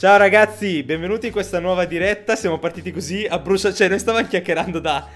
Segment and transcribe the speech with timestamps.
[0.00, 2.34] Ciao ragazzi, benvenuti in questa nuova diretta.
[2.34, 5.06] Siamo partiti così a brucia, cioè noi stavamo chiacchierando da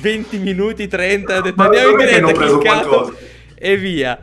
[0.00, 3.18] 20 minuti, 30, ho detto andiamo in diretta, cliccato
[3.54, 4.18] e via.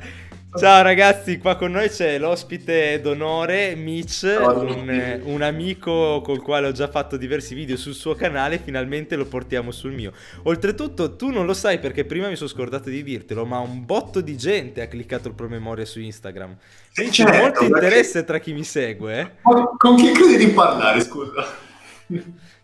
[0.58, 6.72] Ciao ragazzi, qua con noi c'è l'ospite d'onore Mitch, un, un, amico col quale ho
[6.72, 10.14] già fatto diversi video sul suo canale, finalmente lo portiamo sul mio.
[10.44, 14.20] Oltretutto tu non lo sai perché prima mi sono scordato di dirtelo, ma un botto
[14.20, 16.58] di gente ha cliccato il promemoria su Instagram.
[16.90, 18.26] Sì, c'è certo, molto interesse perché...
[18.26, 19.20] tra chi mi segue.
[19.20, 19.32] Eh?
[19.78, 21.46] Con chi credi di parlare, scusa?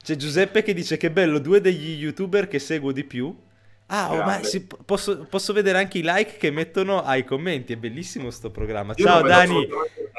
[0.04, 3.36] C'è Giuseppe che dice che bello, due degli youtuber che seguo di più
[3.88, 7.74] Ah, oh, ma si, posso, posso, vedere anche i like che mettono ai commenti.
[7.74, 8.94] È bellissimo sto programma.
[8.96, 9.68] Ciao Dani.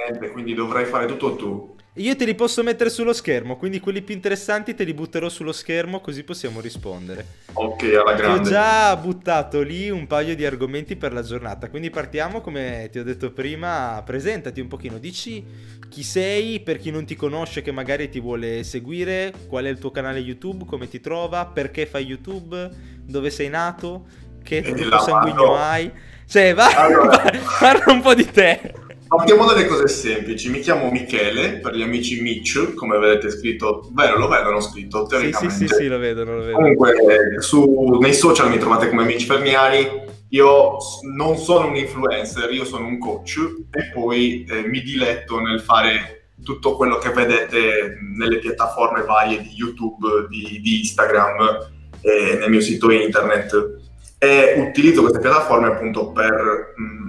[0.07, 1.77] Niente, quindi dovrai fare tutto tu.
[1.99, 5.53] Io te li posso mettere sullo schermo, quindi quelli più interessanti te li butterò sullo
[5.53, 7.25] schermo così possiamo rispondere.
[7.53, 8.41] Ok, alla grande.
[8.41, 12.89] Ti ho già buttato lì un paio di argomenti per la giornata, quindi partiamo come
[12.91, 15.45] ti ho detto prima, presentati un pochino, dici
[15.89, 19.79] chi sei per chi non ti conosce che magari ti vuole seguire, qual è il
[19.79, 22.71] tuo canale YouTube, come ti trova, perché fai YouTube,
[23.05, 24.07] dove sei nato,
[24.43, 25.93] che gruppo sanguigno hai.
[26.27, 27.23] Cioè, va, allora...
[27.61, 28.83] parla un po' di te.
[29.17, 30.51] Partiamo dalle cose semplici.
[30.51, 33.89] Mi chiamo Michele, per gli amici Mitch, come vedete scritto.
[33.93, 35.55] Vero, lo vedono scritto, teoricamente.
[35.55, 36.57] Sì, sì, sì, sì lo vedono, lo vedono.
[36.57, 36.95] Comunque,
[37.39, 40.03] su, nei social mi trovate come Mitch Ferniani.
[40.31, 40.79] Io
[41.15, 43.37] non sono un influencer, io sono un coach
[43.71, 49.51] e poi eh, mi diletto nel fare tutto quello che vedete nelle piattaforme varie di
[49.55, 51.71] YouTube, di, di Instagram,
[52.01, 53.79] e nel mio sito internet.
[54.19, 56.75] E utilizzo queste piattaforme appunto per...
[56.77, 57.04] Mh,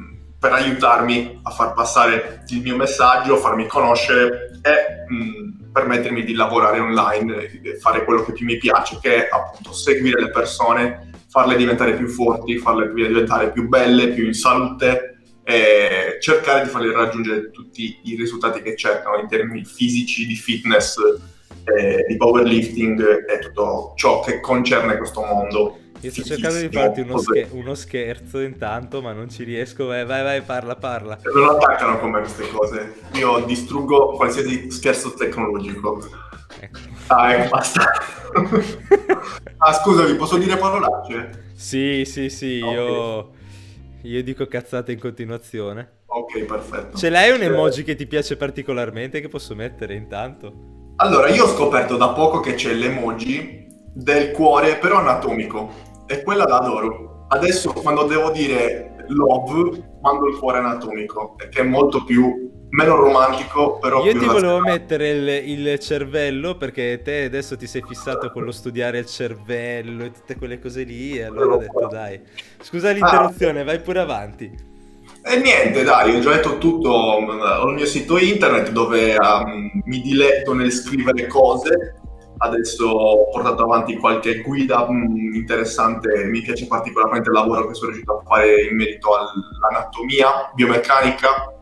[0.46, 6.80] per aiutarmi a far passare il mio messaggio, farmi conoscere e mh, permettermi di lavorare
[6.80, 11.56] online e fare quello che più mi piace, che è appunto seguire le persone, farle
[11.56, 17.50] diventare più forti, farle diventare più belle, più in salute e cercare di farle raggiungere
[17.50, 20.98] tutti i risultati che cercano in termini fisici, di fitness,
[21.64, 25.80] eh, di powerlifting e tutto ciò che concerne questo mondo.
[26.02, 29.86] Io sto cercando di farti uno, scher- uno, scherzo intanto, ma non ci riesco.
[29.86, 31.17] Vai, vai, vai, parla, parla.
[31.33, 32.95] Non attaccano con me queste cose.
[33.14, 36.00] Io distruggo qualsiasi scherzo tecnologico.
[36.60, 36.80] Ecco.
[37.08, 37.92] Ah, ecco, basta.
[39.58, 41.52] ah, scusami, posso dire parolacce?
[41.54, 42.73] Sì, sì, sì, okay.
[42.73, 43.32] io...
[44.02, 45.89] io dico cazzate in continuazione.
[46.05, 46.98] Ok, perfetto.
[46.98, 47.45] Ce l'hai un eh.
[47.45, 50.73] emoji che ti piace particolarmente che posso mettere intanto?
[50.98, 53.64] Allora, io ho scoperto da poco che c'è l'emoji
[53.95, 55.72] del cuore, però anatomico
[56.06, 57.26] e quella la adoro.
[57.30, 63.78] Adesso quando devo dire love, mando il cuore anatomico, che è molto più meno romantico,
[63.80, 68.44] però Io ti volevo mettere il, il, cervello perché te adesso ti sei fissato con
[68.44, 72.20] lo studiare il cervello e tutte quelle cose lì e allora ho detto dai.
[72.60, 74.73] Scusa l'interruzione, ah, vai pure avanti.
[75.23, 80.02] E niente, dai, ho già detto tutto, ho il mio sito internet dove um, mi
[80.02, 82.02] diletto nel scrivere cose
[82.38, 87.73] Adesso ho portato avanti qualche guida mh, mm, interessante, mi piace particolarmente il lavoro che
[87.73, 91.54] sono riuscito a fare in merito all'anatomia, biomeccanica.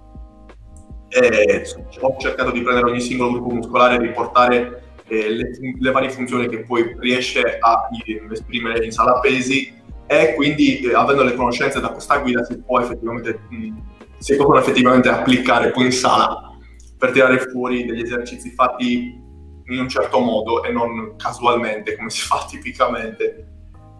[1.10, 1.64] E
[2.00, 6.48] ho cercato di prendere ogni singolo gruppo muscolare e riportare eh, le, le, varie funzioni
[6.48, 7.90] che poi riesce a
[8.32, 9.72] esprimere in sala pesi
[10.08, 13.78] e quindi eh, avendo le conoscenze da questa guida si può effettivamente, mh, mm,
[14.18, 16.52] si possono effettivamente applicare poi in sala
[16.98, 19.23] per tirare fuori degli esercizi fatti
[19.68, 23.47] in un certo modo e non casualmente come si fa tipicamente.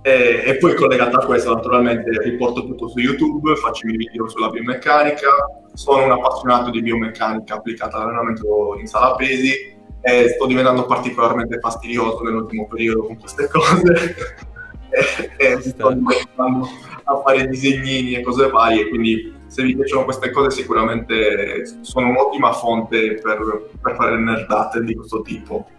[0.02, 4.28] E, e poi collegato a questo naturalmente riporto tutto su YouTube, faccio i miei video
[4.28, 5.30] sulla biomeccanica,
[5.74, 12.22] sono un appassionato di biomeccanica applicata all'allenamento in sala pesi e sto diventando particolarmente fastidioso
[12.24, 14.16] nell'ultimo periodo con queste cose.
[14.94, 16.70] E, e sto iniziando
[17.06, 22.52] a fare disegnini e cose varie, quindi se vi piacciono queste cose sicuramente sono un'ottima
[22.54, 25.70] fonte per, per fare nerdate di questo tipo.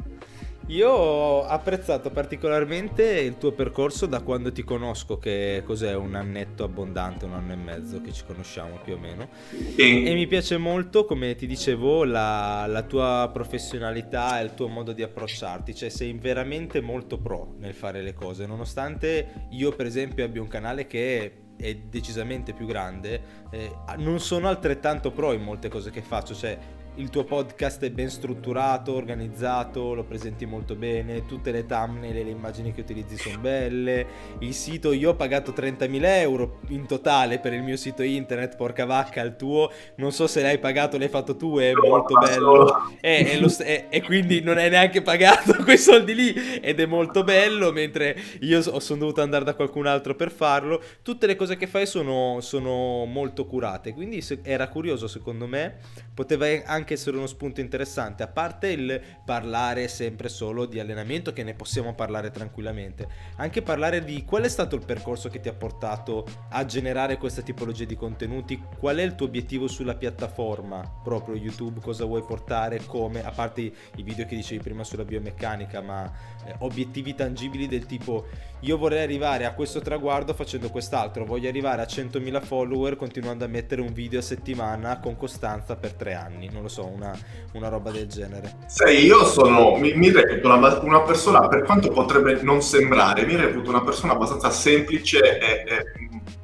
[0.68, 6.62] Io ho apprezzato particolarmente il tuo percorso da quando ti conosco, che cos'è un annetto
[6.62, 9.28] abbondante, un anno e mezzo che ci conosciamo più o meno.
[9.50, 10.04] Sì.
[10.04, 14.92] E mi piace molto, come ti dicevo, la, la, tua professionalità e il tuo modo
[14.92, 20.24] di approcciarti, cioè sei veramente molto pro nel fare le cose, nonostante io per esempio
[20.24, 25.68] abbia un canale che è decisamente più grande, eh, non sono altrettanto pro in molte
[25.68, 26.58] cose che faccio, cioè
[26.96, 32.22] il tuo podcast è ben strutturato, organizzato, lo presenti molto bene, tutte le thumbnail e
[32.22, 34.06] le immagini che utilizzi sono belle,
[34.38, 38.84] il sito io ho pagato 30.000 euro in totale per il mio sito internet, porca
[38.84, 39.70] vacca, il tuo.
[39.96, 42.96] Non so se l'hai pagato, l'hai fatto tu, è molto bello.
[43.00, 46.86] e, e, lo, e, e quindi non hai neanche pagato quei soldi lì ed è
[46.86, 51.56] molto bello, mentre io sono dovuto andare da qualcun altro per farlo, tutte le cose
[51.56, 55.78] che fai sono, sono molto curate, quindi se, era curioso secondo me,
[56.14, 61.32] poteva anche anche essere uno spunto interessante, a parte il parlare sempre solo di allenamento,
[61.32, 65.48] che ne possiamo parlare tranquillamente, anche parlare di qual è stato il percorso che ti
[65.48, 71.00] ha portato a generare questa tipologia di contenuti, qual è il tuo obiettivo sulla piattaforma,
[71.02, 75.80] proprio YouTube, cosa vuoi portare, come, a parte i video che dicevi prima sulla biomeccanica,
[75.80, 76.12] ma
[76.44, 78.26] eh, obiettivi tangibili del tipo
[78.64, 83.48] io vorrei arrivare a questo traguardo facendo quest'altro, voglio arrivare a 100.000 follower continuando a
[83.48, 87.16] mettere un video a settimana con costanza per tre anni, non lo so, una,
[87.52, 88.56] una roba del genere.
[88.66, 93.36] Sai, io sono, mi, mi reputo una, una, persona, per quanto potrebbe non sembrare, mi
[93.36, 95.84] reputo una persona abbastanza semplice e, e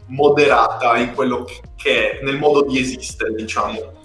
[0.06, 1.44] moderata in quello
[1.76, 3.98] che è, nel modo di esistere, diciamo.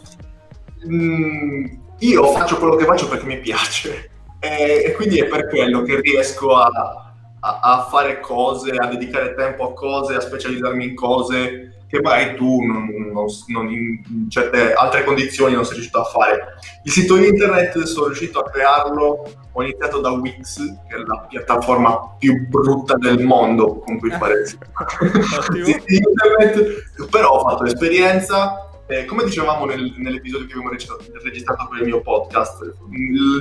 [0.88, 1.66] Mm,
[2.00, 6.00] io faccio quello che faccio perché mi piace e, e quindi è per quello che
[6.01, 7.06] riesco a
[7.45, 12.36] a, a, fare cose, a dedicare tempo a cose, a specializzarmi in cose che magari
[12.36, 16.56] tu non, non, non in certe altre condizioni non sei riuscito a fare.
[16.83, 20.57] Il sito internet sono riuscito a crearlo, ho iniziato da Wix,
[20.88, 24.65] che è la piattaforma più brutta del mondo, con cui fare il sito
[25.88, 31.86] internet, però ho fatto esperienza, eh, come dicevamo nel, nell'episodio che abbiamo registrato per il
[31.86, 32.74] mio podcast,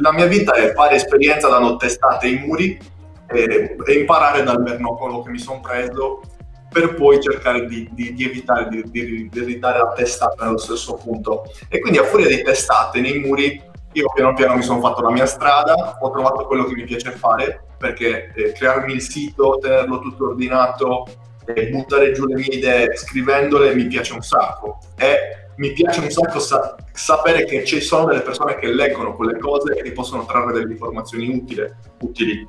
[0.00, 2.78] la mia vita è fare esperienza dando testate ai muri
[3.26, 6.20] e, e imparare dal bernocolo che mi sono preso
[6.74, 10.94] per poi cercare di, di, di evitare di, di, di ridare la testata nello stesso
[10.94, 11.44] punto.
[11.68, 13.62] E quindi a furia di testate nei muri,
[13.92, 17.12] io piano piano mi sono fatto la mia strada, ho trovato quello che mi piace
[17.12, 21.06] fare, perché eh, crearmi il sito, tenerlo tutto ordinato,
[21.46, 24.78] e buttare giù le mie idee scrivendole mi piace un sacco.
[24.96, 29.38] E mi piace un sacco sa- sapere che ci sono delle persone che leggono quelle
[29.38, 31.72] cose e che possono trarre delle informazioni utili.
[32.00, 32.44] utili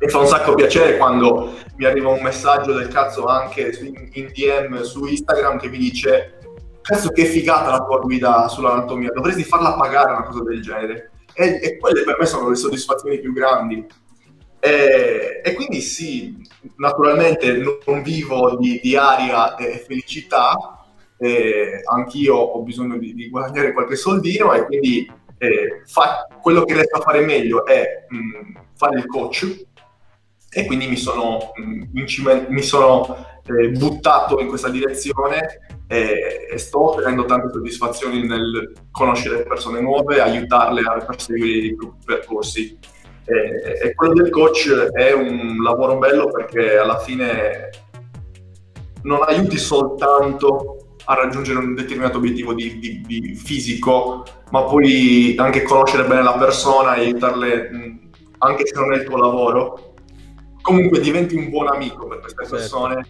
[0.00, 3.72] mi fa un sacco piacere quando mi arriva un messaggio del cazzo anche
[4.12, 6.38] in DM su Instagram che mi dice
[6.88, 11.10] cazzo che figata la tua guida sull'anatomia, dovresti farla pagare una cosa del genere.
[11.34, 13.86] E, e quelle per me sono le soddisfazioni più grandi.
[14.58, 16.34] E, e quindi sì,
[16.76, 20.86] naturalmente non vivo di, di aria e felicità,
[21.18, 26.72] eh, anch'io ho bisogno di, di, guadagnare qualche soldino e quindi eh, fa, quello che
[26.72, 29.66] riesco a fare meglio è mh, fare il coach,
[30.50, 31.82] e quindi mi sono, mm,
[32.48, 39.44] mi sono eh, buttato in questa direzione e, e, sto ottenendo tante soddisfazioni nel conoscere
[39.44, 42.78] persone nuove, aiutarle a perseguire i propri percorsi.
[43.24, 47.70] E, e, quello del coach è un lavoro bello perché alla fine
[49.02, 55.62] non aiuti soltanto a raggiungere un determinato obiettivo di, di, di fisico, ma puoi anche
[55.62, 57.96] conoscere bene la persona e aiutarle mm,
[58.38, 59.87] anche se non è il tuo lavoro,
[60.68, 62.56] comunque diventi un buon amico per queste certo.
[62.56, 63.06] persone.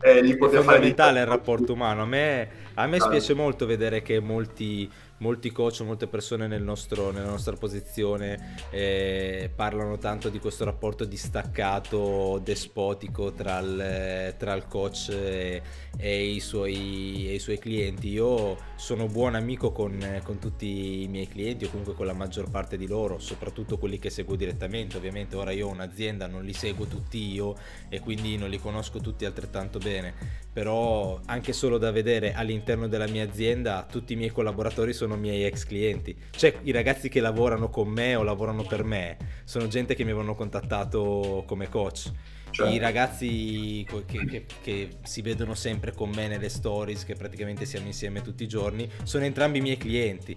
[0.00, 2.02] Eh, gli è fondamentale il rapporto umano.
[2.02, 7.10] A me, a me spiace molto vedere che molti molti coach, molte persone nel nostro,
[7.10, 14.66] nella nostra posizione eh, parlano tanto di questo rapporto distaccato, despotico tra il, tra il
[14.66, 15.62] coach e,
[15.96, 18.08] e, i suoi, e, i suoi, clienti.
[18.08, 22.50] Io sono buon amico con, con, tutti i miei clienti o comunque con la maggior
[22.50, 24.96] parte di loro, soprattutto quelli che seguo direttamente.
[24.96, 27.54] Ovviamente ora io ho un'azienda, non li seguo tutti io
[27.88, 33.08] e quindi non li conosco tutti altrettanto bene però anche solo da vedere all'interno della
[33.08, 37.68] mia azienda tutti i miei collaboratori sono miei ex clienti, cioè i ragazzi che lavorano
[37.68, 42.10] con me o lavorano per me sono gente che mi avevano contattato come coach.
[42.50, 42.72] Certo.
[42.72, 47.86] I ragazzi che, che, che, si vedono sempre con me nelle stories, che praticamente siamo
[47.86, 50.36] insieme tutti i giorni, sono entrambi i miei clienti.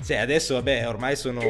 [0.00, 1.40] Cioè, adesso vabbè, ormai sono,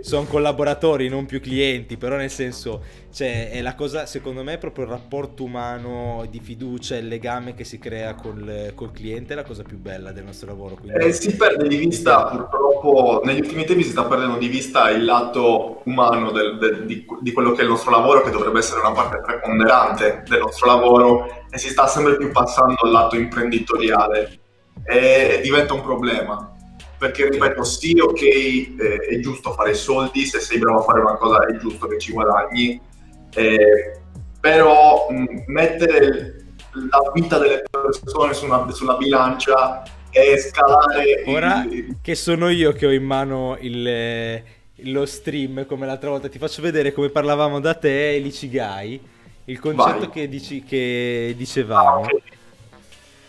[0.00, 4.58] sono collaboratori, non più clienti, però nel senso, cioè, è la cosa, secondo me, è
[4.58, 9.36] proprio il rapporto umano di fiducia, il legame che si crea col, col cliente è
[9.36, 10.74] la cosa più bella del nostro lavoro.
[10.74, 11.04] Quindi...
[11.04, 15.04] Eh, si perde di vista, purtroppo, negli ultimi tempi si sta perdendo di vista il
[15.04, 18.80] lato umano del, del, di, di quello che è il nostro lavoro, che dovrebbe essere
[18.80, 24.40] una parte preponderante del nostro lavoro, e si sta sempre più passando al lato imprenditoriale.
[24.84, 26.51] E diventa un problema
[27.02, 31.16] perché ripeto sì ok eh, è giusto fare soldi se sei bravo a fare una
[31.16, 32.80] cosa è giusto che ci guadagni
[33.34, 34.00] eh,
[34.38, 36.36] però mh, mettere
[36.70, 41.96] la vita delle persone su una, sulla bilancia e scalare ora il...
[42.00, 44.40] che sono io che ho in mano il,
[44.76, 49.10] lo stream come l'altra volta ti faccio vedere come parlavamo da te l'Ichigai
[49.46, 51.88] il concetto che, dici, che, dicevamo.
[51.88, 52.22] Ah, okay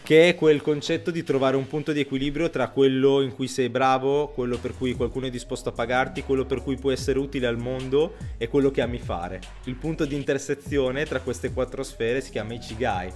[0.04, 3.70] che è quel concetto di trovare un punto di equilibrio tra quello in cui sei
[3.70, 7.48] bravo, quello per cui qualcuno è disposto a pagarti, quello per cui puoi essere utile
[7.48, 9.40] al mondo e quello che ami fare.
[9.64, 13.12] Il punto di intersezione tra queste quattro sfere si chiama Ichigai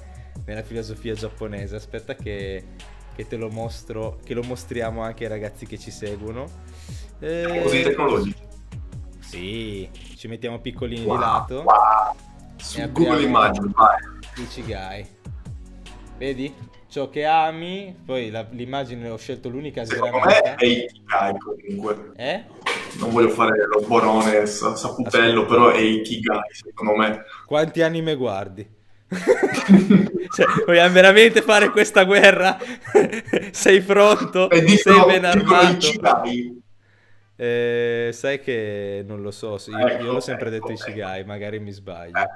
[0.45, 1.75] nella filosofia giapponese.
[1.75, 2.63] Aspetta che,
[3.13, 6.45] che te lo mostro, che lo mostriamo anche ai ragazzi che ci seguono.
[7.19, 8.45] Eh, così tecnologici.
[9.19, 11.63] Sì, ci mettiamo piccolini wow, di lato.
[11.63, 12.15] Wow.
[12.55, 13.97] Su Google Immagine, vai.
[14.37, 15.05] Ichigai.
[16.17, 16.75] Vedi?
[16.89, 22.11] Ciò che ami, poi la, l'immagine ho scelto l'unica Secondo me è Ikigai comunque.
[22.15, 22.43] Eh?
[22.99, 27.25] Non voglio fare lo borone saputello, però è Ikigai secondo me.
[27.45, 28.75] Quanti anime guardi?
[29.09, 32.57] cioè, vogliamo veramente fare questa guerra?
[33.51, 34.49] Sei pronto?
[34.49, 35.87] E dico, Sei ben armato?
[37.39, 41.27] Eh, sai che non lo so, io, ecco, io l'ho sempre ecco, detto Ichigai, ecco.
[41.27, 42.17] magari mi sbaglio.
[42.17, 42.27] Eh,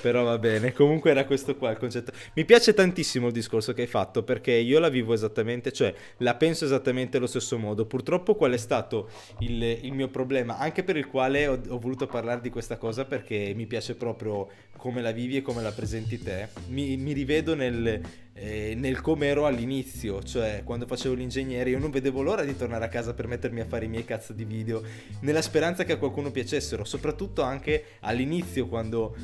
[0.00, 2.12] però va bene, comunque era questo qua il concetto.
[2.34, 6.34] Mi piace tantissimo il discorso che hai fatto perché io la vivo esattamente, cioè la
[6.34, 7.86] penso esattamente allo stesso modo.
[7.86, 9.08] Purtroppo qual è stato
[9.40, 13.04] il, il mio problema, anche per il quale ho, ho, voluto parlare di questa cosa
[13.04, 16.48] perché mi piace proprio come la vivi e come la presenti te.
[16.68, 18.00] Mi, mi rivedo nel
[18.36, 22.84] eh, nel come ero all'inizio, cioè quando facevo l'ingegnere io non vedevo l'ora di tornare
[22.84, 24.82] a casa per mettermi a fare i miei cazzo di video,
[25.20, 29.14] nella speranza che a qualcuno piacessero, soprattutto anche all'inizio quando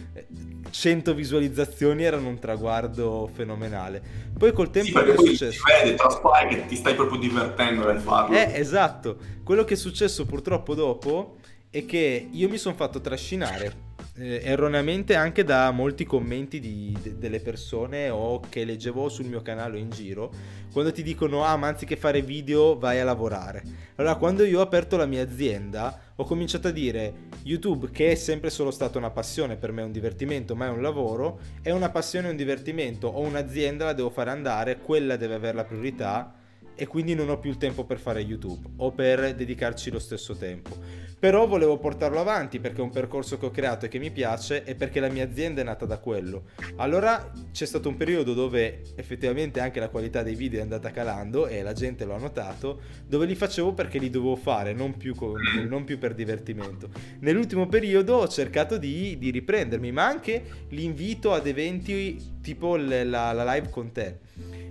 [0.70, 4.00] 100 eh, visualizzazioni erano un traguardo fenomenale.
[4.38, 5.50] Poi col tempo sì, è successo...
[5.50, 8.36] Si vede, traspare che ti stai proprio divertendo nel farlo.
[8.36, 9.16] Eh, esatto.
[9.42, 11.38] Quello che è successo purtroppo dopo
[11.68, 13.88] è che io mi sono fatto trascinare
[14.20, 19.40] eh, erroneamente anche da molti commenti di, de, delle persone o che leggevo sul mio
[19.40, 20.30] canale in giro
[20.70, 23.62] quando ti dicono ah ma anziché fare video vai a lavorare.
[23.96, 28.14] Allora quando io ho aperto la mia azienda ho cominciato a dire youtube che è
[28.14, 31.70] sempre solo stata una passione per me è un divertimento ma è un lavoro è
[31.70, 35.64] una passione e un divertimento ho un'azienda la devo fare andare quella deve avere la
[35.64, 36.34] priorità
[36.80, 40.34] e quindi non ho più il tempo per fare YouTube o per dedicarci lo stesso
[40.34, 40.78] tempo.
[41.18, 44.64] Però volevo portarlo avanti perché è un percorso che ho creato e che mi piace
[44.64, 46.44] e perché la mia azienda è nata da quello.
[46.76, 51.48] Allora c'è stato un periodo dove effettivamente anche la qualità dei video è andata calando
[51.48, 55.14] e la gente lo ha notato, dove li facevo perché li dovevo fare, non più,
[55.14, 56.88] con, non più per divertimento.
[57.18, 63.54] Nell'ultimo periodo ho cercato di, di, riprendermi, ma anche l'invito ad eventi tipo la, la
[63.54, 64.28] live con te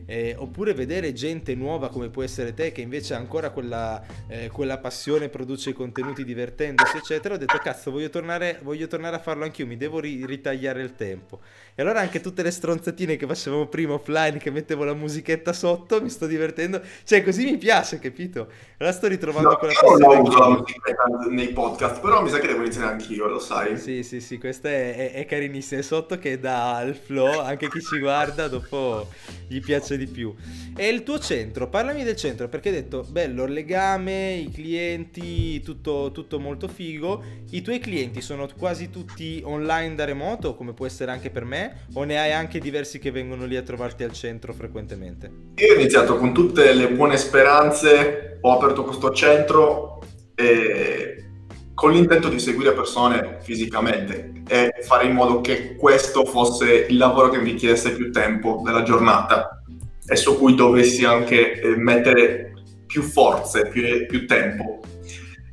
[0.09, 4.49] eh, oppure vedere gente nuova come può essere te che invece ha ancora quella, eh,
[4.49, 9.43] quella passione, produce contenuti divertendosi eccetera, ho detto cazzo voglio tornare, voglio tornare a farlo
[9.43, 11.41] anch'io, mi devo ri- ritagliare il tempo.
[11.75, 16.01] E allora anche tutte le stronzatine che facevamo prima offline, che mettevo la musichetta sotto,
[16.01, 18.51] mi sto divertendo, cioè così mi piace, capito?
[18.81, 20.15] Allora sto ritrovando no, quella passione.
[20.15, 23.77] Non uso la musichetta nei podcast, però mi sa che devo iniziare anch'io, lo sai.
[23.77, 27.67] Sì, sì, sì, questa è, è, è carinissima, è sotto che dà il flow, anche
[27.67, 29.07] chi ci guarda dopo
[29.50, 30.33] gli piace di più.
[30.77, 35.62] E il tuo centro, parlami del centro perché hai detto bello il legame, i clienti,
[35.62, 37.21] tutto, tutto molto figo.
[37.50, 41.88] I tuoi clienti sono quasi tutti online da remoto, come può essere anche per me,
[41.95, 45.29] o ne hai anche diversi che vengono lì a trovarti al centro frequentemente?
[45.55, 50.01] Io ho iniziato con tutte le buone speranze, ho aperto questo centro
[50.35, 51.25] e
[51.73, 57.29] con l'intento di seguire persone fisicamente e fare in modo che questo fosse il lavoro
[57.29, 59.63] che mi richiedesse più tempo della giornata
[60.05, 62.53] e su cui dovessi anche eh, mettere
[62.85, 64.79] più forze, più, più tempo.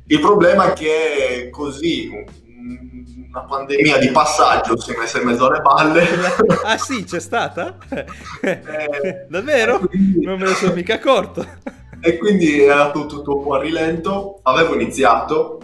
[0.07, 2.09] Il problema è che così
[3.29, 6.05] una pandemia di passaggio si è messa in mezzo alle balle.
[6.63, 7.77] Ah sì, c'è stata?
[8.41, 9.79] Eh, Davvero?
[9.79, 10.25] Quindi...
[10.25, 11.45] Non me ne sono mica accorto.
[12.07, 14.39] E quindi era tutto, tutto un po' a rilento.
[14.43, 15.59] Avevo iniziato,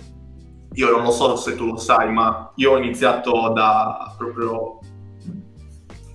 [0.74, 4.80] io non lo so se tu lo sai, ma io ho iniziato da proprio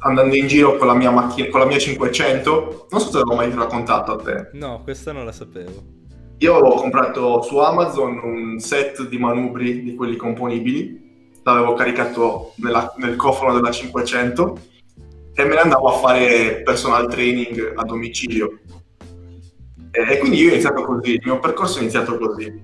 [0.00, 2.88] andando in giro con la mia macchina, con la mia 500.
[2.90, 4.50] Non so se l'avevo mai raccontato a te.
[4.52, 5.82] No, questa non la sapevo.
[6.36, 12.92] Io ho comprato su Amazon un set di manubri di quelli componibili, l'avevo caricato nella,
[12.98, 14.58] nel cofano della 500
[15.32, 18.58] e me ne andavo a fare personal training a domicilio.
[19.90, 22.62] E, quindi io ho iniziato così, il mio percorso è iniziato così.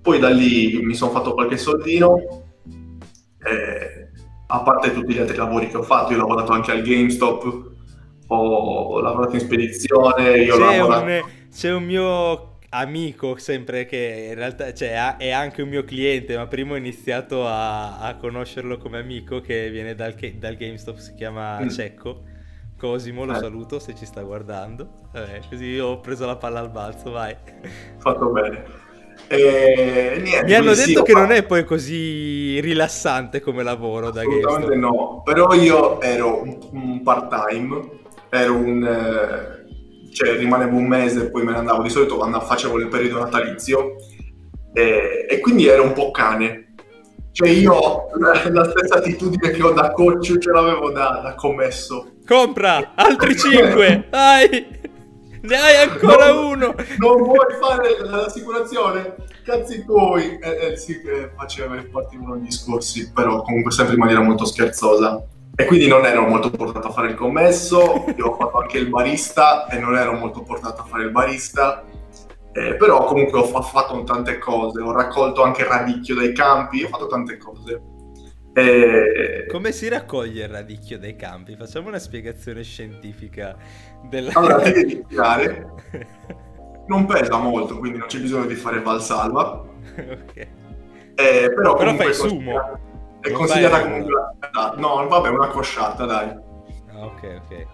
[0.00, 2.16] Poi da lì mi sono fatto qualche soldino.
[3.44, 3.98] E
[4.50, 7.70] a parte tutti gli altri lavori che ho fatto, io ho lavorato anche al GameStop,
[8.28, 11.04] ho lavorato in spedizione, io c'è, lavorato...
[11.04, 16.36] un, c'è un mio amico sempre che in realtà cioè, è anche un mio cliente,
[16.36, 21.14] ma prima ho iniziato a, a conoscerlo come amico che viene dal, dal GameStop, si
[21.14, 21.68] chiama mm.
[21.68, 22.22] Cecco.
[22.78, 23.38] Cosimo, lo eh.
[23.38, 24.88] saluto se ci sta guardando.
[25.12, 27.34] Vabbè, così ho preso la palla al balzo, vai.
[27.98, 28.86] Fatto bene.
[29.26, 34.20] E, niente, Mi hanno detto sì, che non è poi così rilassante come lavoro da
[34.20, 37.80] Assolutamente no, però io ero un, un part-time,
[38.30, 38.84] ero un...
[38.84, 39.56] Eh,
[40.12, 43.18] cioè rimanevo un mese e poi me ne andavo, di solito quando facevo il periodo
[43.18, 43.96] natalizio
[44.72, 46.67] e, e quindi ero un po' cane,
[47.38, 52.14] Cioè io la, la stessa attitudine che ho da coach ce l'avevo da, da commesso.
[52.26, 54.66] Compra altri 5, dai!
[55.42, 56.74] Ne hai ancora non, uno!
[56.98, 59.14] Non vuoi fare l'assicurazione?
[59.44, 60.36] Cazzi tuoi!
[60.40, 65.22] Eh, eh, sì, che faceva partivano gli discorsi, però comunque sempre in maniera molto scherzosa.
[65.54, 68.88] E quindi non ero molto portato a fare il commesso, io ho fatto anche il
[68.88, 71.84] barista e non ero molto portato a fare il barista.
[72.52, 76.82] Eh, però comunque ho, ho fatto tante cose, ho raccolto anche il radicchio dai campi,
[76.82, 77.82] ho fatto tante cose.
[78.54, 79.46] E...
[79.48, 81.54] Come si raccoglie il radicchio dai campi?
[81.54, 83.56] Facciamo una spiegazione scientifica
[84.08, 84.32] della...
[84.34, 85.74] Allora, devi tirare,
[86.88, 89.64] non pesa molto, quindi non c'è bisogno di fare valsalva.
[89.96, 90.36] ok.
[91.14, 92.78] Eh, però, però fai sumo.
[93.20, 94.12] È consigliata comunque...
[94.52, 94.74] La...
[94.76, 96.28] No, vabbè, una cosciata, dai.
[96.28, 97.42] Ah, ok, ok.
[97.44, 97.66] okay.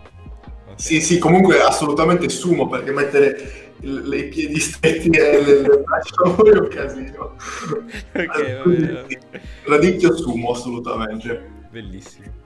[0.75, 6.59] Sì, sì, comunque assolutamente sumo, perché mettere i piedi stretti e le, le braccia è
[6.59, 7.37] un casino.
[8.15, 9.17] ok,
[9.65, 11.51] Radicchio sumo, assolutamente.
[11.71, 12.43] Bellissimo.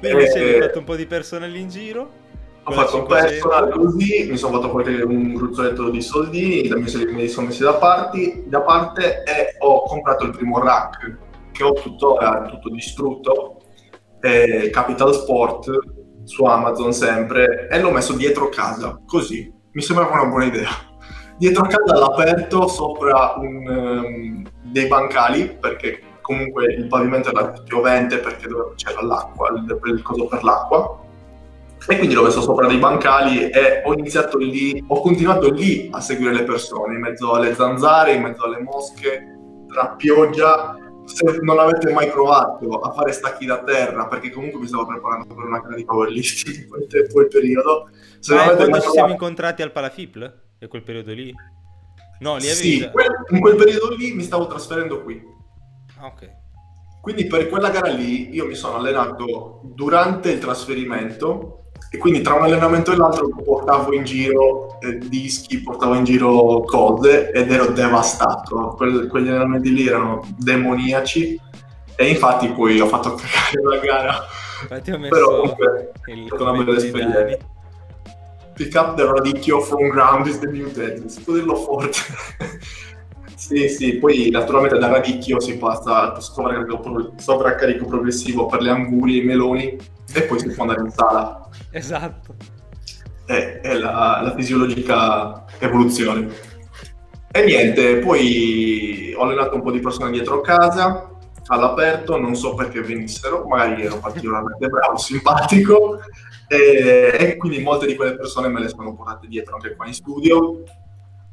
[0.00, 2.22] Quindi eh, hai fatto un po' di personal in giro?
[2.64, 7.28] Ho fatto un personal così, mi sono fatto poi un gruzzoletto di soldini, me li
[7.28, 11.18] sono messi da, parti, da parte e ho comprato il primo rack
[11.52, 13.60] che ho tuttora tutto distrutto,
[14.20, 15.78] eh, Capital Sport
[16.24, 20.70] su Amazon sempre, e l'ho messo dietro casa, così mi sembrava una buona idea.
[21.36, 28.18] Dietro a casa all'aperto, sopra un, um, dei bancali, perché comunque il pavimento era piovente
[28.18, 31.00] perché c'era l'acqua, il, il coso per l'acqua.
[31.86, 36.00] E quindi l'ho messo sopra dei bancali e ho iniziato lì, ho continuato lì a
[36.00, 39.36] seguire le persone, in mezzo alle zanzare, in mezzo alle mosche,
[39.68, 40.78] tra pioggia.
[41.04, 45.34] Se non avete mai provato a fare stacchi da terra, perché comunque mi stavo preparando
[45.34, 49.62] per una gara di powerlifting in quel, quel periodo, se Ma quando ci siamo incontrati
[49.62, 50.42] al Palafipl?
[50.58, 51.32] È quel periodo lì?
[52.20, 52.78] No, lì avevi...
[52.80, 55.22] Sì, quel, in quel periodo lì mi stavo trasferendo qui.
[55.98, 56.42] Ah, ok.
[57.02, 61.63] Quindi per quella gara lì io mi sono allenato durante il trasferimento
[61.94, 66.62] e quindi tra un allenamento e l'altro portavo in giro eh, dischi, portavo in giro
[66.62, 68.74] cose ed ero devastato.
[68.76, 71.40] Que- quegli allenamenti lì erano demoniaci
[71.94, 73.14] e infatti poi ho fatto
[73.54, 74.26] cagare la gara.
[74.62, 77.52] Infatti ho messo Però comunque è stata una bella esperienza
[78.54, 81.98] pick up the radicchio from ground is the new dead, scudirlo forte.
[83.36, 89.22] sì, sì, poi naturalmente da radicchio si passa al sovraccarico, sovraccarico progressivo per le angurie,
[89.22, 89.76] i meloni
[90.12, 91.43] e poi si può andare in sala.
[91.74, 92.36] Esatto.
[93.26, 96.28] È, è la, la fisiologica evoluzione.
[97.32, 101.10] E niente, poi ho allenato un po' di persone dietro casa,
[101.46, 105.98] all'aperto, non so perché venissero, magari ero particolarmente bravo, simpatico,
[106.46, 109.94] e, e, quindi molte di quelle persone me le sono portate dietro anche qua in
[109.94, 110.62] studio.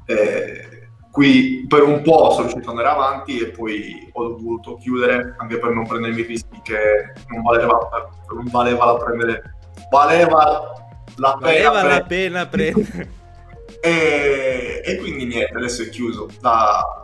[0.08, 5.36] E, qui per un po' sono riuscito ad andare avanti e poi ho dovuto chiudere
[5.38, 7.78] anche per non prendermi rischi che non valeva,
[8.34, 9.56] non valeva la prendere.
[9.90, 10.72] Valeva
[11.16, 13.10] la pena, valeva la pena prendere.
[13.82, 16.28] e, e quindi niente, adesso è chiuso.
[16.40, 17.02] Da,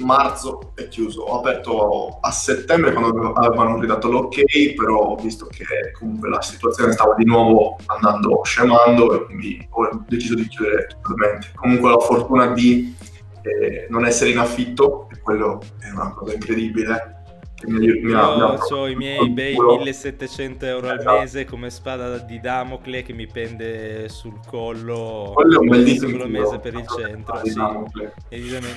[0.00, 1.22] marzo è chiuso.
[1.22, 5.64] Ho aperto a settembre quando avevano ridato l'ok, però ho visto che
[5.98, 11.52] comunque la situazione stava di nuovo andando scemando e quindi ho deciso di chiudere totalmente.
[11.54, 12.94] Comunque ho la fortuna di
[13.42, 17.17] eh, non essere in affitto, e quello è una cosa incredibile
[17.66, 21.18] mi ho i miei bei 1700 euro al esatto.
[21.18, 26.58] mese come spada di Damocle che mi pende sul collo quello è un bellissimo mese
[26.60, 27.58] per il centro sì.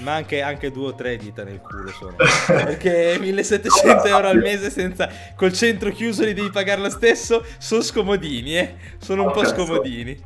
[0.03, 2.15] ma anche, anche, due o tre dita nel culo sono
[2.47, 7.81] perché 1700 euro al mese senza col centro chiuso li devi pagare lo stesso sono
[7.81, 8.75] scomodini eh?
[8.97, 10.17] sono un po' scomodini.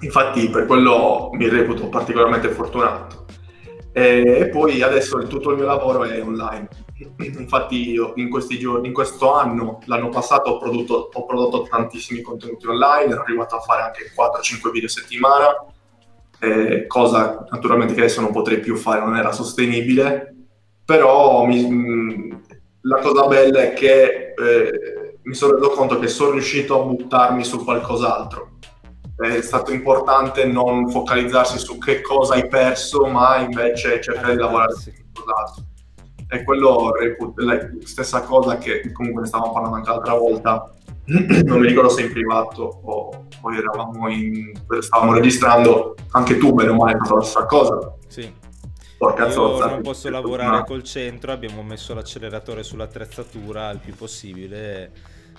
[0.00, 3.24] Infatti per quello mi reputo particolarmente fortunato.
[3.92, 8.94] E poi adesso tutto il mio lavoro è online Infatti io in questi giorni, in
[8.94, 13.82] questo anno, l'anno passato ho prodotto, ho prodotto tantissimi contenuti online, ero arrivato a fare
[13.82, 15.64] anche 4-5 video a settimana,
[16.40, 20.34] eh, cosa naturalmente che adesso non potrei più fare, non era sostenibile,
[20.86, 22.32] però mi, mm,
[22.82, 27.44] la cosa bella è che eh, mi sono reso conto che sono riuscito a buttarmi
[27.44, 28.52] su qualcos'altro.
[29.18, 34.72] È stato importante non focalizzarsi su che cosa hai perso, ma invece cercare di lavorare
[34.74, 35.64] su qualcos'altro
[36.28, 36.90] è quello
[37.36, 40.70] la stessa cosa che comunque ne stavamo parlando anche l'altra volta.
[41.06, 45.94] Non mi ricordo se in privato o poi eravamo in stavamo registrando.
[46.10, 47.94] Anche tu bene o male hai fatto la stessa cosa.
[48.08, 48.32] Sì.
[48.98, 54.90] Porca Io zozza, non posso lavorare col centro abbiamo messo l'acceleratore sull'attrezzatura il più possibile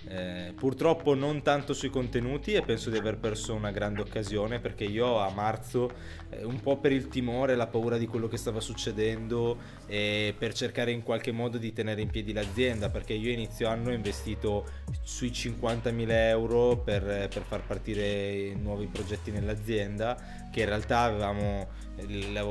[0.10, 4.86] Eh, purtroppo non tanto sui contenuti e penso di aver perso una grande occasione perché
[4.86, 5.92] io a marzo,
[6.30, 10.54] eh, un po' per il timore, la paura di quello che stava succedendo e per
[10.54, 14.66] cercare in qualche modo di tenere in piedi l'azienda, perché io inizio anno ho investito
[15.02, 21.68] sui 50.000 euro per, per far partire nuovi progetti nell'azienda che in realtà avevamo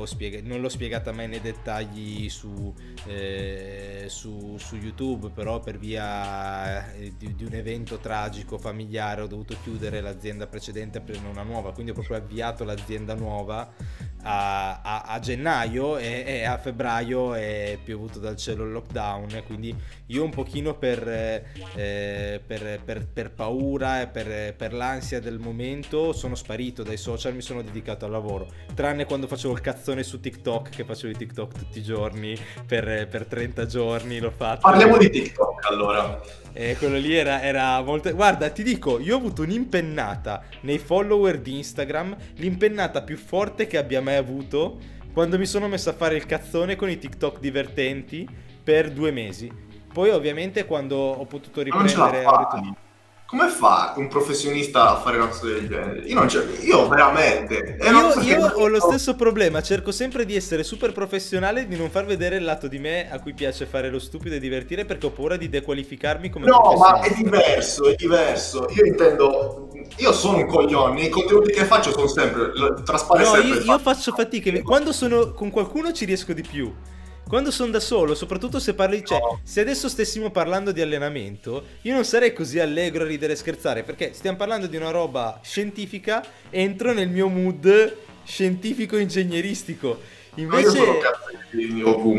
[0.06, 2.74] spiega- non l'ho spiegata mai nei dettagli su,
[3.06, 9.26] eh, su, su, YouTube, però per via eh, di, di, un evento tragico familiare ho
[9.26, 13.72] dovuto chiudere l'azienda precedente e aprire una nuova, quindi ho proprio avviato l'azienda nuova
[14.22, 19.74] a, a, a gennaio e, e, a febbraio è piovuto dal cielo il lockdown, quindi
[20.06, 26.34] io un pochino per, eh, per, per, per paura e per, l'ansia del momento sono
[26.34, 30.68] sparito dai social, mi sono dedicato al lavoro, tranne quando facevo il cazzone su TikTok,
[30.68, 34.60] che facevo i TikTok tutti i giorni, per, per 30 giorni l'ho fatto.
[34.60, 36.20] Parliamo di TikTok allora.
[36.52, 38.12] E quello lì era, era, molto...
[38.14, 43.76] Guarda, ti dico, io ho avuto un'impennata nei follower di Instagram, l'impennata più forte che
[43.76, 44.78] abbia mai avuto
[45.12, 48.28] quando mi sono messo a fare il cazzone con i TikTok divertenti
[48.62, 49.50] per due mesi.
[49.92, 52.24] Poi ovviamente quando ho potuto riprendere...
[52.26, 52.84] Ho
[53.26, 55.98] come fa un professionista a fare una cosa del genere?
[56.06, 56.28] Io, non
[56.60, 57.76] io veramente.
[57.82, 61.90] Io, io ho lo stesso problema, cerco sempre di essere super professionale e di non
[61.90, 65.06] far vedere il lato di me a cui piace fare lo stupido e divertire perché
[65.06, 68.68] ho paura di dequalificarmi come No, ma è diverso, è diverso.
[68.76, 69.70] Io intendo.
[69.96, 72.52] Io sono un coglione, i contenuti che faccio sono sempre.
[72.84, 73.58] Traspare no, sempre.
[73.58, 74.62] Io, io faccio fatica.
[74.62, 76.72] Quando sono con qualcuno ci riesco di più.
[77.28, 81.92] Quando sono da solo, soprattutto se parli, cioè, se adesso stessimo parlando di allenamento, io
[81.92, 86.24] non sarei così allegro a ridere e scherzare, perché stiamo parlando di una roba scientifica,
[86.50, 89.98] entro nel mio mood scientifico-ingegneristico.
[90.36, 90.78] Invece.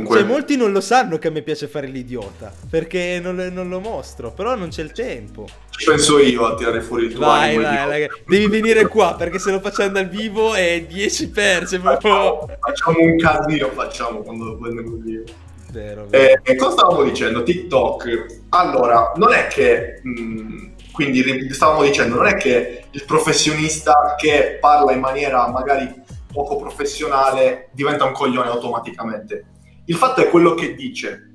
[0.07, 3.79] Cioè, molti non lo sanno che a me piace fare l'idiota perché non, non lo
[3.79, 5.47] mostro, però non c'è il tempo.
[5.69, 9.37] Ci penso io a tirare fuori il tuo Vai, vai, vai, devi venire qua perché
[9.37, 11.67] se lo facciamo dal vivo è 10 per.
[11.67, 15.23] Cioè facciamo, facciamo un casino, facciamo quando lo prendo io.
[15.71, 16.41] Vero, vero.
[16.43, 17.43] Eh, cosa stavamo dicendo?
[17.43, 18.25] TikTok.
[18.49, 19.99] Allora, non è che.
[20.01, 25.93] Mh, mm, quindi stavamo dicendo, non è che il professionista che parla in maniera magari
[26.31, 29.45] poco professionale diventa un coglione automaticamente.
[29.85, 31.31] Il fatto è quello che dice,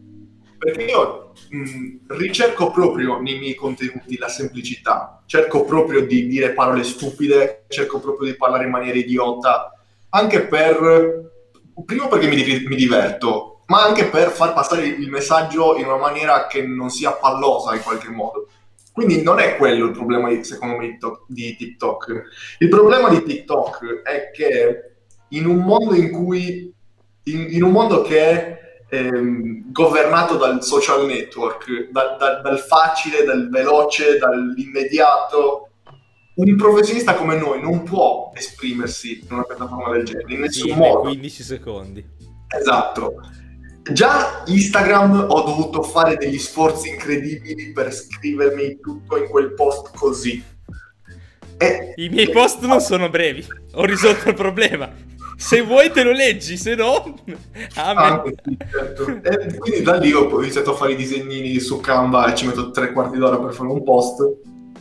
[0.59, 6.85] perché io mh, ricerco proprio nei miei contenuti la semplicità, cerco proprio di dire parole
[6.85, 9.73] stupide, cerco proprio di parlare in maniera idiota,
[10.11, 11.31] anche per,
[11.85, 16.47] primo perché mi, mi diverto, ma anche per far passare il messaggio in una maniera
[16.47, 18.47] che non sia pallosa in qualche modo.
[18.93, 22.23] Quindi non è quello il problema, secondo me, di TikTok.
[22.59, 24.93] Il problema di TikTok è che
[25.29, 26.73] in un mondo in cui,
[27.25, 28.59] in, in un mondo che è
[28.91, 35.69] ehm, governato dal social network, da, da, dal facile, dal veloce, dall'immediato,
[36.35, 40.75] un professionista come noi non può esprimersi in una piattaforma del genere, in nessun sì,
[40.75, 41.01] modo.
[41.01, 42.05] 15 secondi.
[42.49, 43.15] Esatto.
[43.91, 50.43] Già Instagram ho dovuto fare degli sforzi incredibili per scrivermi tutto in quel post così.
[51.59, 51.93] E...
[51.97, 54.91] I miei post non sono brevi, ho risolto il problema.
[55.37, 57.19] Se vuoi te lo leggi, se no...
[57.75, 59.21] Ah, sì, certo.
[59.23, 62.71] E quindi da lì ho iniziato a fare i disegnini su Canva e ci metto
[62.71, 64.37] tre quarti d'ora per fare un post.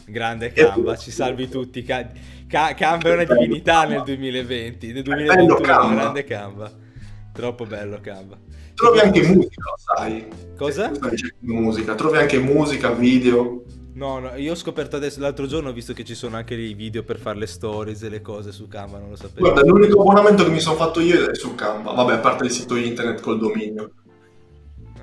[0.06, 1.82] Grande Canva, ci salvi tutti.
[1.82, 2.12] Ca-
[2.48, 5.94] Ca- Canva è una divinità nel 2020, nel 2021 Canva.
[5.96, 6.72] grande Canva.
[7.34, 8.38] Troppo bello Canva.
[8.82, 10.26] Trovi anche musica, sai.
[10.58, 10.92] Cosa?
[11.42, 13.64] Musica, trovi anche musica, video.
[13.94, 16.74] No, no, io ho scoperto adesso, l'altro giorno ho visto che ci sono anche i
[16.74, 19.52] video per fare le stories e le cose su Canva, non lo sapevo.
[19.52, 22.50] Guarda, l'unico abbonamento che mi sono fatto io è su Canva, vabbè, a parte il
[22.50, 23.92] sito internet col dominio.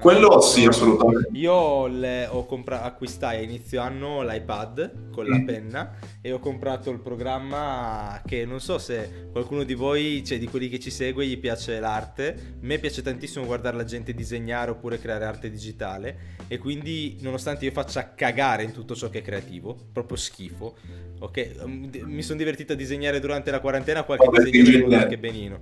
[0.01, 1.29] Quello sì, assolutamente.
[1.33, 5.45] Io le, ho compra- acquistai a inizio anno l'iPad con la mm.
[5.45, 10.47] penna e ho comprato il programma che non so se qualcuno di voi, cioè di
[10.47, 12.29] quelli che ci segue, gli piace l'arte.
[12.29, 17.65] A me piace tantissimo guardare la gente disegnare oppure creare arte digitale e quindi nonostante
[17.65, 20.77] io faccia cagare in tutto ciò che è creativo, proprio schifo,
[21.19, 21.57] ok?
[21.63, 25.59] Um, mi sono divertito a disegnare durante la quarantena qualche è venuto anche benino.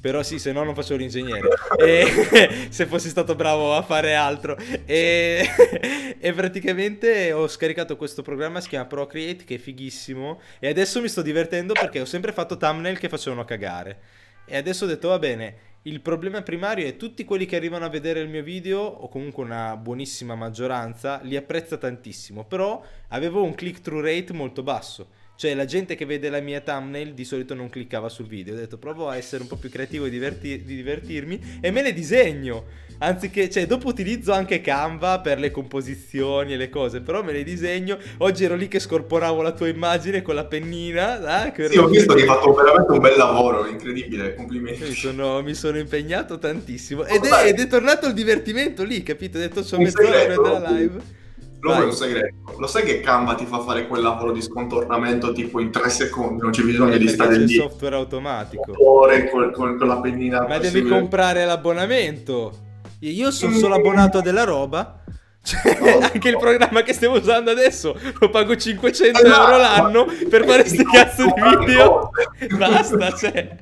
[0.00, 1.48] Però sì, se no non facevo l'ingegnere.
[1.78, 4.56] e se fossi stato bravo a fare altro.
[4.84, 5.46] E,
[6.18, 10.40] e, praticamente ho scaricato questo programma, si chiama Procreate, che è fighissimo.
[10.58, 13.98] E adesso mi sto divertendo perché ho sempre fatto thumbnail che facevano cagare.
[14.46, 17.90] E adesso ho detto, va bene, il problema primario è tutti quelli che arrivano a
[17.90, 22.44] vedere il mio video, o comunque una buonissima maggioranza, li apprezza tantissimo.
[22.44, 27.12] Però avevo un click-through rate molto basso Cioè la gente che vede la mia thumbnail
[27.12, 28.54] di solito non cliccava sul video.
[28.54, 31.82] Ho detto provo a essere un po' più creativo e divertir- di divertirmi e me
[31.82, 32.82] le disegno.
[32.98, 37.42] Anziché, cioè dopo utilizzo anche Canva per le composizioni e le cose, però me le
[37.42, 37.98] disegno.
[38.18, 41.52] Oggi ero lì che scorporavo la tua immagine con la pennina.
[41.52, 44.84] Eh, sì, ho visto che hai fatto veramente un bel lavoro, incredibile, complimenti.
[44.84, 47.04] Mi sono, mi sono impegnato tantissimo.
[47.04, 49.38] Ed è, ed è, tornato il divertimento lì, capito?
[49.38, 51.22] Ho detto c'ho mezz'ora per prendere la live.
[51.64, 52.56] Lo vuoi un segreto?
[52.58, 56.42] Lo sai che Canva ti fa fare quel lavoro di scontornamento tipo in tre secondi?
[56.42, 57.46] Non c'è bisogno eh, di stare lì.
[57.46, 58.70] C'è il software automatico.
[58.72, 60.46] Con, con, con la pennina.
[60.46, 62.52] Ma devi comprare l'abbonamento.
[62.98, 65.00] Io sono solo abbonato a della roba.
[65.42, 66.36] Cioè, no, anche no.
[66.36, 70.84] il programma che stiamo usando adesso lo pago 500 eh, euro l'anno per fare questi
[70.84, 72.10] cazzo di video.
[72.58, 73.56] Basta, cioè,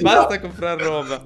[0.00, 1.24] basta comprare roba.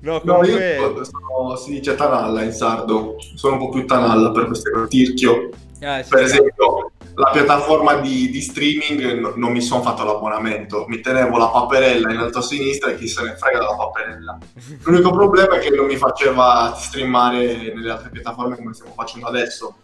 [0.00, 0.76] No, comunque...
[0.78, 4.70] No, io sono, si dice tanalla in sardo, sono un po' più tanalla per queste
[4.70, 5.50] cose, tirchio.
[5.82, 11.00] Ah, per esempio, la piattaforma di, di streaming no, non mi sono fatto l'abbonamento, mi
[11.00, 14.38] tenevo la paperella in alto a sinistra e chi se ne frega della paperella.
[14.84, 19.74] L'unico problema è che non mi faceva streamare nelle altre piattaforme come stiamo facendo adesso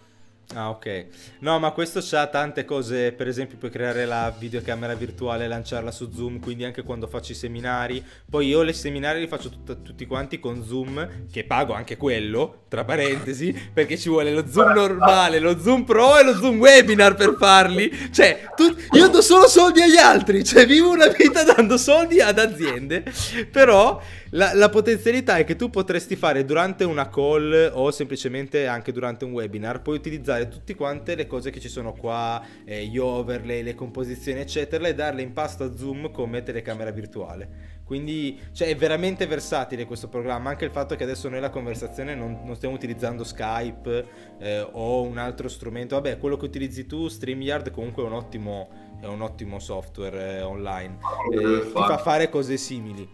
[0.54, 1.06] Ah, ok.
[1.40, 5.90] No, ma questo c'ha tante cose, per esempio puoi creare la videocamera virtuale e lanciarla
[5.90, 8.04] su Zoom, quindi anche quando faccio i seminari.
[8.28, 12.64] Poi io i seminari li faccio tut- tutti quanti con Zoom, che pago anche quello,
[12.68, 17.14] tra parentesi, perché ci vuole lo Zoom normale, lo Zoom Pro e lo Zoom Webinar
[17.14, 18.10] per farli.
[18.12, 22.38] Cioè, tu- io do solo soldi agli altri, cioè vivo una vita dando soldi ad
[22.38, 23.04] aziende,
[23.50, 24.00] però
[24.34, 29.26] la, la, potenzialità è che tu potresti fare durante una call o semplicemente anche durante
[29.26, 33.62] un webinar, puoi utilizzare tutte quante le cose che ci sono qua, eh, gli overlay,
[33.62, 37.80] le composizioni, eccetera, e darle in pasto a Zoom come telecamera virtuale.
[37.84, 42.14] Quindi cioè, è veramente versatile questo programma, anche il fatto che adesso noi la conversazione
[42.14, 44.06] non, non stiamo utilizzando Skype
[44.38, 48.68] eh, o un altro strumento, vabbè quello che utilizzi tu, StreamYard comunque è un ottimo,
[49.02, 50.98] è un ottimo software eh, online,
[51.32, 53.08] eh, ti fa fare cose simili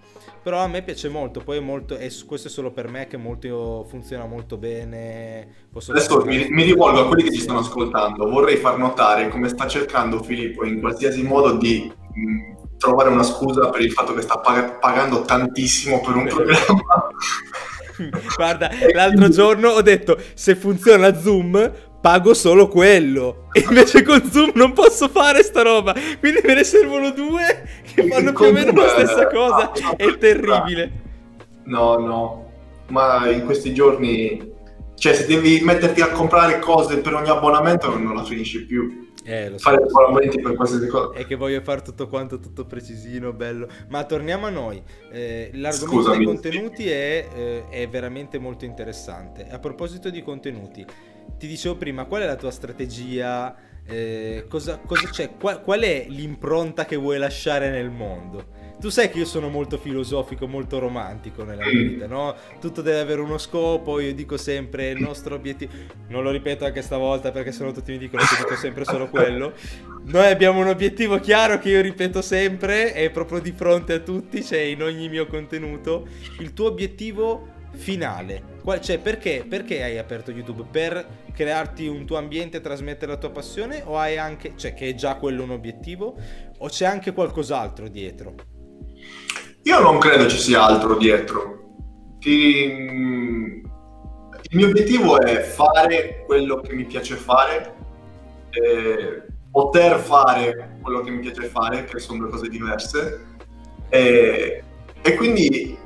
[0.48, 3.18] però a me piace molto, poi è molto, è, questo è solo per me che
[3.18, 5.46] molto, funziona molto bene.
[5.70, 9.48] Posso Adesso mi, mi, rivolgo a quelli che ci stanno ascoltando, vorrei far notare come
[9.48, 14.22] sta cercando Filippo in qualsiasi modo di mh, trovare una scusa per il fatto che
[14.22, 16.30] sta pag- pagando tantissimo per un Beh.
[16.32, 17.08] programma.
[18.36, 23.48] Guarda, l'altro giorno ho detto se funziona Zoom pago solo quello.
[23.52, 25.94] E invece con Zoom non posso fare sta roba.
[26.20, 29.72] Quindi me ne servono due che fanno più o meno la stessa cosa.
[29.96, 30.92] È terribile.
[31.64, 32.50] No, no.
[32.88, 34.56] Ma in questi giorni...
[34.94, 39.06] Cioè, se devi metterti a comprare cose per ogni abbonamento non la finisci più.
[39.24, 39.70] Eh, lo so.
[39.70, 41.16] Fare abbonamenti per qualsiasi cosa.
[41.16, 43.68] È che voglio fare tutto quanto, tutto precisino, bello.
[43.90, 44.82] Ma torniamo a noi.
[45.12, 46.16] Eh, l'argomento Scusami.
[46.16, 49.46] dei contenuti è, eh, è veramente molto interessante.
[49.48, 50.84] A proposito di contenuti,
[51.36, 53.54] ti dicevo prima, qual è la tua strategia?
[53.90, 55.30] Eh, cosa, cosa c'è?
[55.38, 58.56] Qual, qual, è l'impronta che vuoi lasciare nel mondo?
[58.78, 62.36] Tu sai che io sono molto filosofico, molto romantico nella vita, no?
[62.60, 65.72] Tutto deve avere uno scopo, io dico sempre il nostro obiettivo,
[66.08, 69.52] non lo ripeto anche stavolta perché sennò tutti mi dicono che dico sempre solo quello.
[70.04, 74.42] Noi abbiamo un obiettivo chiaro che io ripeto sempre, è proprio di fronte a tutti,
[74.42, 76.06] c'è in ogni mio contenuto.
[76.38, 78.56] Il tuo obiettivo finale.
[78.80, 80.66] Cioè, perché, perché, hai aperto YouTube?
[80.70, 83.82] Per crearti un tuo ambiente e trasmettere la tua passione?
[83.86, 86.16] O hai anche, cioè, che è già quello un obiettivo?
[86.58, 88.34] O c'è anche qualcos'altro dietro?
[89.62, 91.76] Io non credo ci sia altro dietro.
[92.18, 92.36] Ti...
[94.50, 97.74] Il mio obiettivo è fare quello che mi piace fare,
[99.50, 103.26] poter fare quello che mi piace fare, che sono due cose diverse,
[103.90, 104.62] e,
[105.02, 105.76] e quindi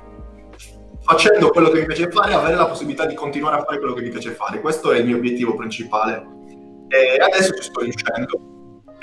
[1.02, 4.02] facendo quello che mi piace fare, avere la possibilità di continuare a fare quello che
[4.02, 4.60] mi piace fare.
[4.60, 6.26] Questo è il mio obiettivo principale.
[6.88, 8.50] E adesso ci sto riuscendo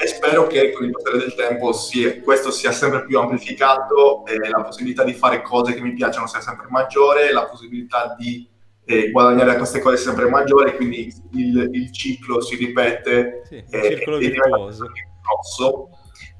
[0.01, 4.63] e spero che con il passare del tempo sia, questo sia sempre più amplificato la
[4.63, 8.47] possibilità di fare cose che mi piacciono sia sempre maggiore, la possibilità di
[8.85, 13.81] eh, guadagnare da queste cose sempre maggiore, quindi il, il ciclo si ripete sì, e,
[13.83, 14.85] circolo e virtuoso.
[15.21, 15.89] grosso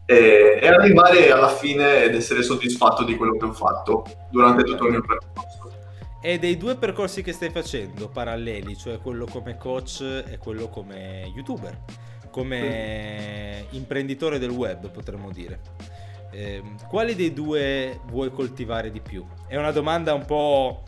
[0.09, 4.85] e, e, arrivare alla fine ed essere soddisfatto di quello che ho fatto durante tutto
[4.85, 5.71] il mio percorso.
[6.19, 11.31] E dei due percorsi che stai facendo paralleli, cioè quello come coach e quello come
[11.35, 11.77] youtuber,
[12.31, 15.59] come imprenditore del web potremmo dire.
[16.31, 19.23] Eh, quali dei due vuoi coltivare di più?
[19.45, 20.83] È una domanda un po'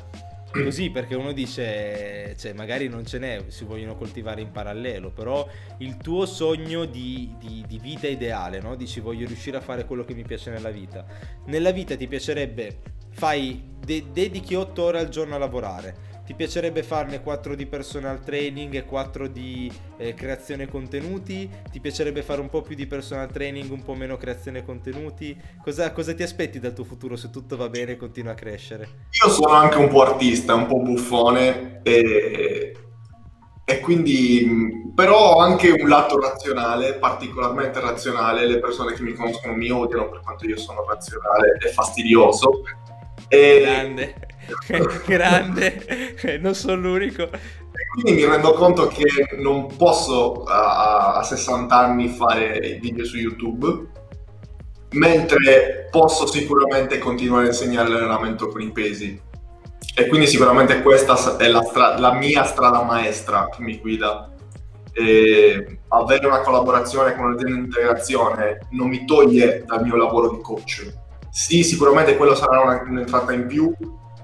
[0.51, 5.47] così perché uno dice, cioè magari non ce n'è, si vogliono coltivare in parallelo, però
[5.79, 8.75] il tuo sogno di, di, di vita ideale, no?
[8.75, 11.05] Dici voglio riuscire a fare quello che mi piace nella vita.
[11.45, 12.79] Nella vita ti piacerebbe,
[13.11, 18.23] fai, de- dedichi 8 ore al giorno a lavorare, ti piacerebbe farne 4 di personal
[18.23, 21.49] training e 4 di eh, creazione contenuti?
[21.69, 25.37] Ti piacerebbe fare un po' più di personal training, un po' meno creazione contenuti?
[25.61, 29.07] Cosa, cosa ti aspetti dal tuo futuro se tutto va bene e continua a crescere?
[29.21, 32.77] Io sono anche un po' artista, un po' buffone e,
[33.65, 38.47] e quindi però ho anche un lato razionale, particolarmente razionale.
[38.47, 42.61] Le persone che mi conoscono mi odiano per quanto io sono razionale e fastidioso.
[43.27, 43.61] E...
[43.63, 44.30] Grande,
[45.05, 47.23] grande, non sono l'unico.
[47.23, 49.05] E quindi mi rendo conto che
[49.37, 53.87] non posso a, a 60 anni fare video su YouTube,
[54.91, 59.29] mentre posso sicuramente continuare a insegnare l'allenamento con i pesi.
[59.93, 64.29] E quindi sicuramente questa è la, stra- la mia strada maestra che mi guida.
[64.93, 70.41] E avere una collaborazione con un'azienda di integrazione non mi toglie dal mio lavoro di
[70.41, 70.93] coach.
[71.29, 73.73] Sì, sicuramente quello sarà un'entrata in più,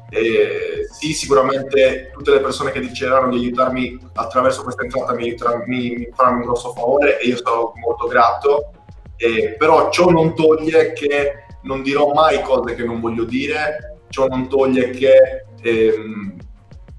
[0.09, 5.95] e sì, sicuramente tutte le persone che decideranno di aiutarmi attraverso questa entrata mi, mi,
[5.95, 8.71] mi faranno un grosso favore e io sarò molto grato,
[9.17, 14.27] e, però ciò non toglie che non dirò mai cose che non voglio dire, ciò
[14.27, 16.35] non toglie che ehm,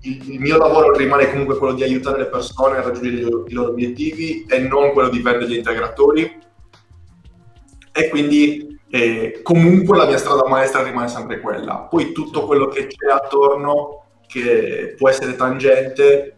[0.03, 3.53] il, il, mio lavoro rimane comunque quello di aiutare le persone a raggiungere i i
[3.53, 6.39] loro obiettivi e non quello di vendere gli integratori.
[7.93, 11.87] E quindi e comunque la mia strada maestra rimane sempre quella.
[11.91, 16.37] Poi tutto quello che c'è attorno, che può essere tangente,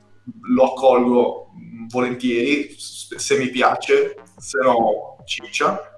[0.54, 1.52] lo accolgo
[1.88, 5.96] volentieri, se mi piace, se no ciccia,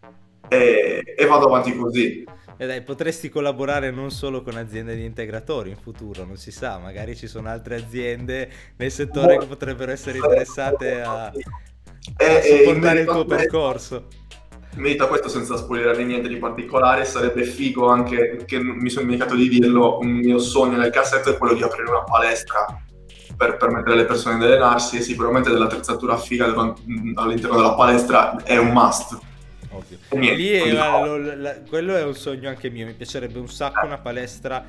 [0.49, 2.25] e, e vado avanti così.
[2.57, 6.79] E dai, potresti collaborare non solo con aziende di integratori in futuro, non si sa,
[6.79, 11.33] magari ci sono altre aziende nel settore che potrebbero essere interessate a, a
[12.41, 14.07] supportare il tuo percorso
[14.77, 19.49] merita questo senza spoilerare niente di particolare, sarebbe figo anche, che mi sono dimenticato di
[19.49, 22.67] dirlo, un mio sogno nel cassetto è quello di aprire una palestra
[23.37, 28.69] per permettere alle persone di allenarsi e sicuramente dell'attrezzatura figa all'interno della palestra è un
[28.69, 29.19] must.
[29.71, 29.99] Ovvio.
[30.11, 33.87] Niente, lì è, la, la, quello è un sogno anche mio, mi piacerebbe un sacco
[33.87, 34.65] una palestra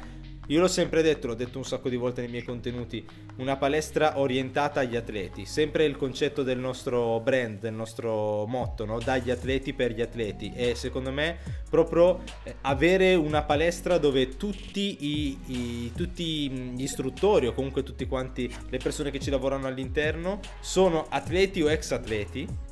[0.47, 3.05] io l'ho sempre detto, l'ho detto un sacco di volte nei miei contenuti,
[3.37, 8.99] una palestra orientata agli atleti, sempre il concetto del nostro brand, del nostro motto, no?
[8.99, 11.37] dagli atleti per gli atleti e secondo me
[11.69, 18.05] proprio eh, avere una palestra dove tutti, i, i, tutti gli istruttori o comunque tutti
[18.05, 22.71] quanti le persone che ci lavorano all'interno sono atleti o ex atleti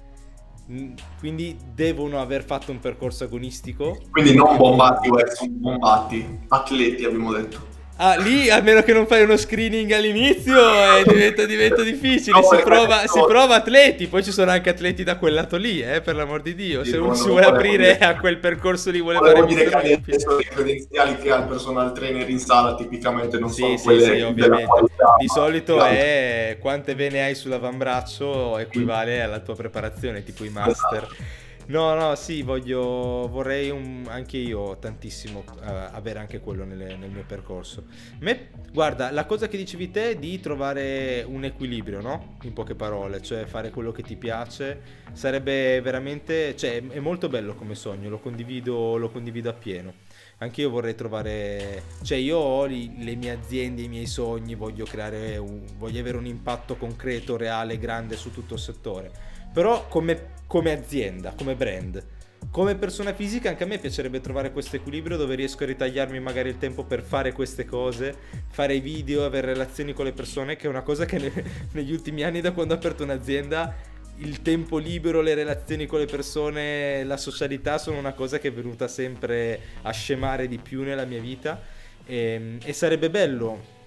[1.19, 3.97] quindi devono aver fatto un percorso agonistico.
[4.09, 7.70] Quindi non bombati ex bombati, atleti abbiamo detto.
[8.03, 12.39] Ah, lì a meno che non fai uno screening all'inizio eh, diventa, diventa, difficile.
[12.39, 15.83] No, si, prova, si, prova, atleti, poi ci sono anche atleti da quel lato lì,
[15.83, 16.83] eh, per l'amor di Dio.
[16.83, 21.15] Se uno si vuole aprire a quel percorso lì, vuole fare dire che le credenziali
[21.17, 24.65] che ha il personal trainer in sala tipicamente non sì, sono sì, quelle sì, ovviamente.
[24.65, 31.03] Qualità, di solito è quante vene hai sull'avambbraccio equivale alla tua preparazione, tipo i master.
[31.03, 31.39] Esatto.
[31.67, 37.09] No, no, sì, voglio, vorrei un, anche io tantissimo uh, avere anche quello nelle, nel
[37.09, 37.85] mio percorso.
[38.19, 42.37] Me, guarda, la cosa che dicevi te è di trovare un equilibrio, no?
[42.41, 44.81] In poche parole, cioè fare quello che ti piace,
[45.13, 49.93] sarebbe veramente, cioè è molto bello come sogno, lo condivido, lo condivido appieno.
[50.39, 54.85] Anche io vorrei trovare, cioè io ho li, le mie aziende, i miei sogni, voglio
[54.85, 59.11] creare, un, voglio avere un impatto concreto, reale, grande su tutto il settore.
[59.53, 62.05] Però come come azienda, come brand.
[62.51, 66.49] Come persona fisica anche a me piacerebbe trovare questo equilibrio dove riesco a ritagliarmi magari
[66.49, 68.13] il tempo per fare queste cose,
[68.49, 71.31] fare video, avere relazioni con le persone, che è una cosa che ne,
[71.71, 73.73] negli ultimi anni da quando ho aperto un'azienda
[74.17, 78.51] il tempo libero, le relazioni con le persone, la socialità sono una cosa che è
[78.51, 81.61] venuta sempre a scemare di più nella mia vita
[82.05, 83.79] e, ehm, e sarebbe bello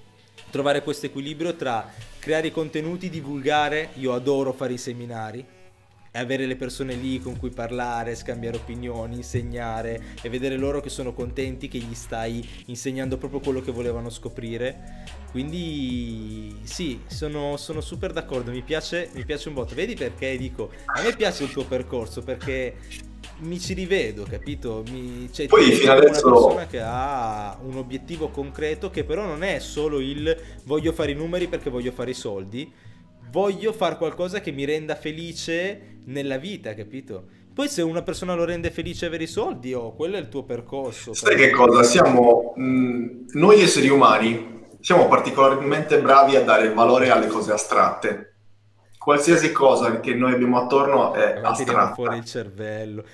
[0.50, 5.44] trovare questo equilibrio tra creare i contenuti, divulgare, io adoro fare i seminari,
[6.20, 11.12] avere le persone lì con cui parlare, scambiare opinioni, insegnare e vedere loro che sono
[11.12, 15.22] contenti che gli stai insegnando proprio quello che volevano scoprire.
[15.30, 19.74] Quindi sì, sono, sono super d'accordo, mi piace, mi piace un botto.
[19.74, 22.76] Vedi perché dico, a me piace il tuo percorso perché
[23.38, 24.84] mi ci rivedo, capito?
[24.90, 26.26] Mi, cioè, Poi fino adesso...
[26.28, 31.10] una persona che ha un obiettivo concreto che però non è solo il voglio fare
[31.10, 32.72] i numeri perché voglio fare i soldi,
[33.32, 37.24] voglio fare qualcosa che mi renda felice nella vita, capito?
[37.54, 40.42] Poi se una persona lo rende felice avere i soldi, oh, quello è il tuo
[40.42, 41.14] percorso.
[41.14, 41.84] Sai che cosa?
[41.84, 48.32] Siamo, mh, noi esseri umani, siamo particolarmente bravi a dare valore alle cose astratte.
[48.98, 51.94] Qualsiasi cosa che noi abbiamo attorno è Ma astratta.
[51.94, 53.04] fuori il cervello.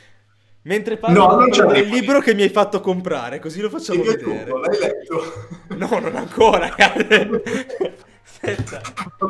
[0.62, 4.44] Mentre parlo no, non del libro che mi hai fatto comprare, così lo facciamo vedere.
[4.44, 5.22] Tutto, l'hai letto?
[5.76, 6.74] No, non ancora.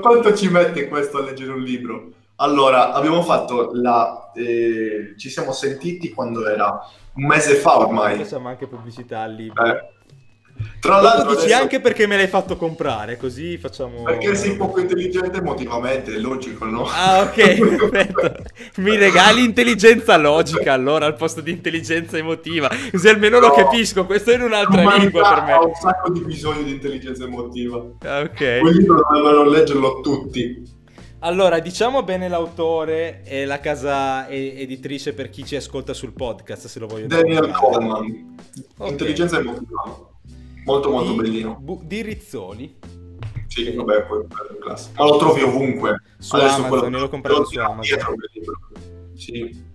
[0.00, 2.10] quanto ci mette questo a leggere un libro?
[2.40, 4.30] Allora, abbiamo fatto la...
[4.34, 6.80] Eh, ci siamo sentiti quando era
[7.14, 8.16] un mese fa ormai.
[8.16, 9.62] Facciamo anche pubblicità al libro.
[9.64, 9.88] Eh.
[10.78, 11.60] Tra l'altro dici adesso...
[11.60, 14.02] anche perché me l'hai fatto comprare, così facciamo...
[14.02, 16.84] Perché sei poco intelligente emotivamente, è logico, no?
[16.84, 18.42] Ah, ok, perfetto.
[18.76, 22.68] Mi regali intelligenza logica, allora, al posto di intelligenza emotiva.
[22.90, 23.48] Così almeno no.
[23.48, 25.52] lo capisco, questo è in un'altra lingua per me.
[25.54, 27.82] Ho un sacco di bisogno di intelligenza emotiva.
[28.00, 28.60] Ah, ok.
[28.60, 30.78] Quel libro dovrebbero leggerlo tutti.
[31.22, 36.78] Allora, diciamo bene l'autore e la casa editrice per chi ci ascolta sul podcast, se
[36.78, 37.20] lo voglio dire.
[37.20, 38.36] Daniel Coleman.
[38.78, 38.90] Okay.
[38.90, 40.08] Intelligenza emotiva.
[40.64, 41.58] Molto molto di, bellino.
[41.60, 42.78] Bu- di Rizzoli.
[43.48, 43.74] Sì, okay.
[43.74, 45.02] vabbè, poi è classico.
[45.02, 46.02] Ma lo trovi ovunque.
[46.18, 46.98] Su Adesso Amazon, quello...
[46.98, 47.98] l'ho comprato su Amazon.
[49.14, 49.68] Sì.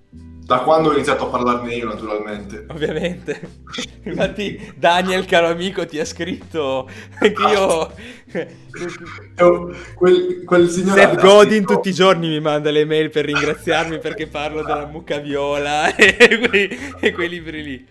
[0.46, 2.68] Da quando ho iniziato a parlarne io, naturalmente.
[2.70, 3.64] Ovviamente.
[4.06, 6.88] Infatti, Daniel, caro amico, ti ha scritto
[7.18, 7.92] che io.
[9.96, 11.02] quel, quel signore.
[11.02, 11.74] Seth Godin scritto...
[11.74, 16.48] tutti i giorni mi manda le mail per ringraziarmi perché parlo della mucca viola e
[16.48, 17.88] quei, e quei libri lì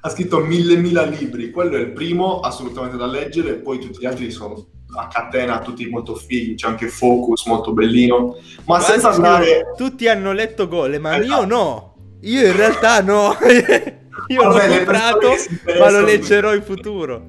[0.00, 3.98] ha scritto mille mila libri, quello è il primo assolutamente da leggere, e poi tutti
[3.98, 4.64] gli altri sono
[4.98, 9.74] a catena, tutti molto fighi, c'è anche Focus molto bellino, ma Quanti senza andare...
[9.76, 11.40] Tutti hanno letto Gole, ma esatto.
[11.40, 13.36] io no, io in realtà no,
[14.28, 15.28] io Vabbè, l'ho comprato,
[15.78, 17.22] ma lo leggerò in futuro.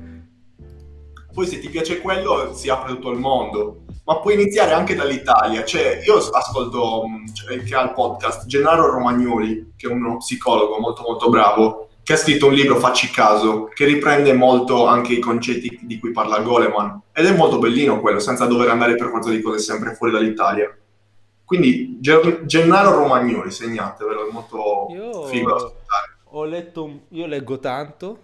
[1.32, 5.64] Poi se ti piace quello si apre tutto il mondo, ma puoi iniziare anche dall'Italia,
[5.64, 11.04] cioè io ascolto, cioè, che ha il podcast, Gennaro Romagnoli, che è uno psicologo molto
[11.04, 15.82] molto bravo, che ha scritto un libro, Facci caso, che riprende molto anche i concetti
[15.84, 17.02] di cui parla Goleman.
[17.14, 20.76] Ed è molto bellino quello, senza dover andare per forza di cose sempre fuori dall'Italia.
[21.46, 26.18] Quindi Gennaro Romagnoli, segnatevelo, è molto io figo da ascoltare.
[26.32, 28.20] Ho letto, io leggo tanto,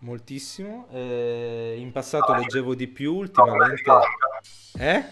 [0.00, 3.82] moltissimo, eh, in passato ah, leggevo di più, ultimamente...
[3.86, 4.00] No,
[4.78, 5.04] eh?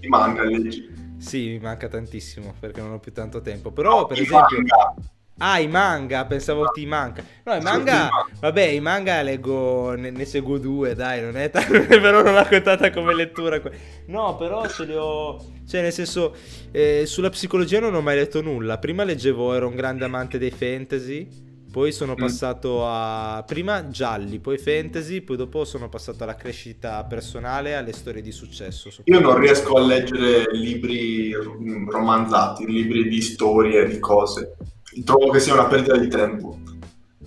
[0.00, 1.14] Mi manca, leggi.
[1.18, 3.70] Sì, mi manca tantissimo perché non ho più tanto tempo.
[3.70, 4.56] Però, no, per esempio...
[4.56, 4.94] Manga
[5.38, 7.24] Ah, i manga, pensavo ti manca.
[7.44, 8.08] No, i manga,
[8.38, 12.46] vabbè, i manga leggo, ne, ne seguo due, dai, non è tanto, però non l'ho
[12.48, 13.60] contata come lettura.
[14.06, 16.36] No, però ce li ho, cioè nel senso,
[16.70, 18.78] eh, sulla psicologia non ho mai letto nulla.
[18.78, 21.26] Prima leggevo, ero un grande amante dei fantasy,
[21.72, 22.16] poi sono mm.
[22.16, 28.20] passato a, prima gialli, poi fantasy, poi dopo sono passato alla crescita personale, alle storie
[28.20, 28.90] di successo.
[29.04, 34.56] Io non riesco a leggere libri romanzati, libri di storie, di cose
[35.04, 36.58] trovo che sia una perdita di tempo.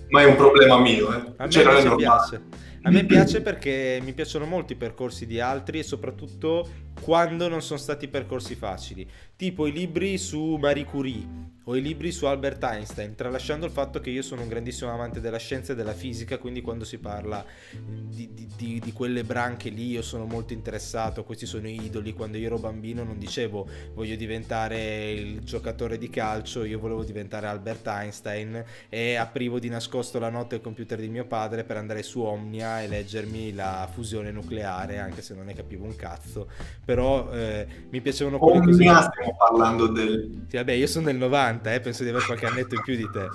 [0.08, 1.12] Ma è un problema mio.
[1.12, 1.32] Eh.
[1.36, 2.42] A me cioè, piace.
[2.82, 6.68] A me piace perché mi piacciono molto i percorsi di altri e soprattutto
[7.00, 12.12] quando non sono stati percorsi facili, tipo i libri su Marie Curie o i libri
[12.12, 15.74] su Albert Einstein, tralasciando il fatto che io sono un grandissimo amante della scienza e
[15.74, 20.26] della fisica, quindi quando si parla di, di, di, di, quelle branche lì io sono
[20.26, 25.40] molto interessato, questi sono i idoli, quando io ero bambino non dicevo voglio diventare il
[25.40, 30.60] giocatore di calcio, io volevo diventare Albert Einstein e aprivo di nascosto la notte il
[30.60, 35.34] computer di mio padre per andare su Omnia e leggermi la fusione nucleare, anche se
[35.34, 36.48] non ne capivo un cazzo,
[36.86, 38.70] però eh, mi piacevano quelle cose.
[38.70, 40.46] Omnia stiamo parlando del...
[40.48, 42.96] Sì, vabbè, io sono del 90 90, eh, penso di avere qualche annetto in più
[42.96, 43.28] di te.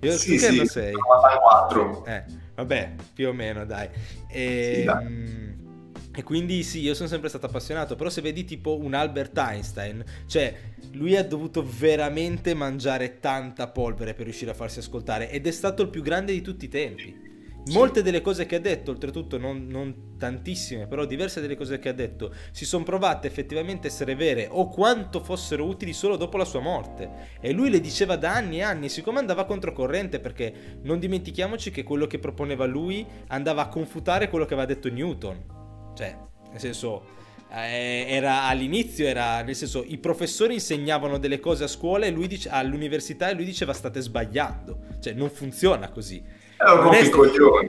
[0.00, 0.92] Io sì, tu che sì, anno sei?
[0.92, 2.04] 94.
[2.06, 2.24] Eh,
[2.54, 3.88] vabbè, più o meno, dai.
[4.28, 5.04] E, sì, dai.
[5.04, 5.56] Ehm,
[6.14, 10.04] e quindi sì, io sono sempre stato appassionato, però se vedi tipo un Albert Einstein,
[10.26, 10.52] cioè
[10.92, 15.82] lui ha dovuto veramente mangiare tanta polvere per riuscire a farsi ascoltare ed è stato
[15.82, 17.26] il più grande di tutti i tempi.
[17.66, 21.90] Molte delle cose che ha detto, oltretutto non, non, tantissime, però diverse delle cose che
[21.90, 26.46] ha detto, si sono provate effettivamente essere vere o quanto fossero utili solo dopo la
[26.46, 27.36] sua morte.
[27.40, 31.82] E lui le diceva da anni e anni, siccome andava controcorrente, perché non dimentichiamoci che
[31.82, 35.92] quello che proponeva lui andava a confutare quello che aveva detto Newton.
[35.94, 36.16] Cioè,
[36.50, 37.16] nel senso...
[37.50, 42.26] Eh, era all'inizio era nel senso i professori insegnavano delle cose a scuola e lui
[42.26, 46.22] dice, all'università e lui diceva state sbagliando cioè non funziona così
[46.58, 47.18] non è, sta-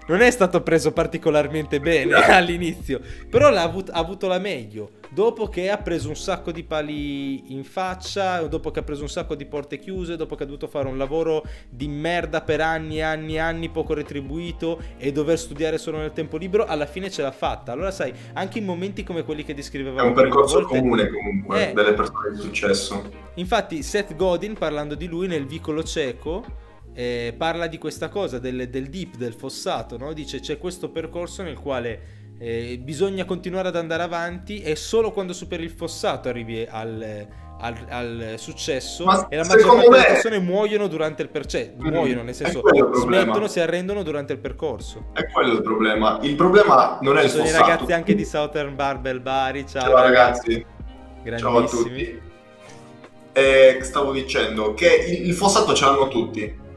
[0.08, 4.92] non è, stato preso particolarmente bene all'inizio, però ha avuto, ha avuto la meglio.
[5.12, 9.10] Dopo che ha preso un sacco di pali in faccia, dopo che ha preso un
[9.10, 12.98] sacco di porte chiuse, dopo che ha dovuto fare un lavoro di merda per anni
[12.98, 17.10] e anni e anni, poco retribuito e dover studiare solo nel tempo libero, alla fine
[17.10, 17.72] ce l'ha fatta.
[17.72, 20.02] Allora sai, anche in momenti come quelli che descrivevamo...
[20.02, 23.10] È un percorso volte, comune comunque, eh, delle persone di successo.
[23.36, 28.70] Infatti Seth Godin, parlando di lui nel vicolo cieco, eh, parla di questa cosa, del,
[28.70, 30.14] del deep, del fossato, no?
[30.14, 35.34] dice c'è questo percorso nel quale eh, bisogna continuare ad andare avanti e solo quando
[35.34, 37.28] superi il fossato arrivi al,
[37.60, 39.96] al, al successo Ma e la maggior parte me...
[39.98, 42.62] delle persone muoiono durante il percorso, mm, muoiono nel senso
[42.94, 45.08] smettono, si arrendono durante il percorso.
[45.14, 46.20] È quello il problema.
[46.22, 47.64] Il problema non è Ci il sono fossato.
[47.64, 50.66] i ragazzi anche di Southern Barbell Bari, ciao, ciao ragazzi.
[51.38, 52.22] Ciao a tutti.
[53.34, 56.68] E stavo dicendo che il, il fossato ce l'hanno tutti.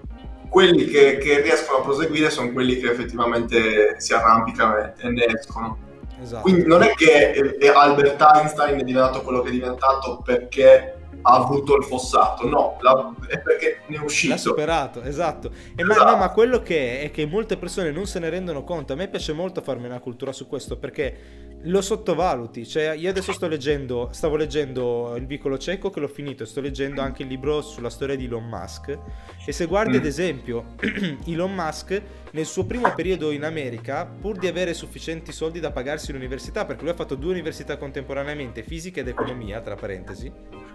[0.53, 5.91] Quelli che, che riescono a proseguire sono quelli che effettivamente si arrampicano e ne escono
[6.23, 6.43] Esatto.
[6.43, 7.35] Quindi non è che
[7.75, 13.15] Albert Einstein è diventato quello che è diventato perché ha avuto il fossato, no, la,
[13.29, 14.33] è perché ne è uscito.
[14.33, 15.51] L'ha superato, esatto.
[15.51, 16.05] E esatto.
[16.05, 18.93] Ma, no, ma quello che è, è che molte persone non se ne rendono conto.
[18.93, 22.67] A me piace molto farmi una cultura su questo perché lo sottovaluti.
[22.67, 27.01] Cioè, io adesso sto leggendo, stavo leggendo Il vicolo cieco che l'ho finito, sto leggendo
[27.01, 28.99] anche il libro sulla storia di Elon Musk.
[29.45, 30.01] E se guardi, mm.
[30.01, 30.65] ad esempio,
[31.27, 32.03] Elon Musk
[32.33, 36.83] nel suo primo periodo in America, pur di avere sufficienti soldi da pagarsi l'università, perché
[36.83, 40.72] lui ha fatto due università contemporaneamente, fisica ed economia, tra parentesi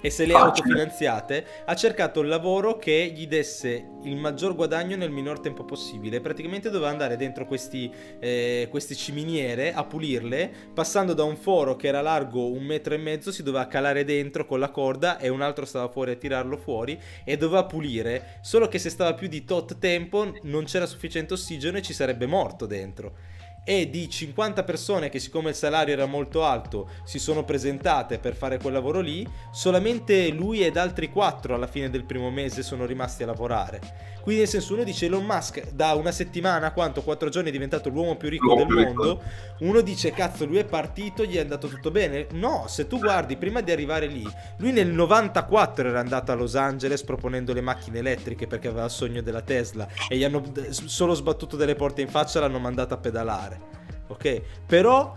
[0.00, 4.96] e se le ha autofinanziate, ha cercato il lavoro che gli desse il maggior guadagno
[4.96, 6.20] nel minor tempo possibile.
[6.20, 11.88] Praticamente doveva andare dentro questi, eh, queste ciminiere a pulirle, passando da un foro che
[11.88, 15.42] era largo un metro e mezzo, si doveva calare dentro con la corda e un
[15.42, 18.38] altro stava fuori a tirarlo fuori e doveva pulire.
[18.42, 22.26] Solo che se stava più di tot tempo non c'era sufficiente ossigeno e ci sarebbe
[22.26, 23.34] morto dentro
[23.68, 28.36] e di 50 persone che siccome il salario era molto alto si sono presentate per
[28.36, 32.86] fare quel lavoro lì, solamente lui ed altri 4 alla fine del primo mese sono
[32.86, 34.14] rimasti a lavorare.
[34.26, 37.90] Quindi nel senso uno dice Elon Musk da una settimana, quanto, quattro giorni è diventato
[37.90, 39.22] l'uomo più ricco del mondo,
[39.60, 42.26] uno dice cazzo lui è partito, gli è andato tutto bene.
[42.32, 46.56] No, se tu guardi prima di arrivare lì, lui nel 94 era andato a Los
[46.56, 51.14] Angeles proponendo le macchine elettriche perché aveva il sogno della Tesla e gli hanno solo
[51.14, 53.60] sbattuto delle porte in faccia e l'hanno mandato a pedalare.
[54.08, 54.42] Ok?
[54.66, 55.16] Però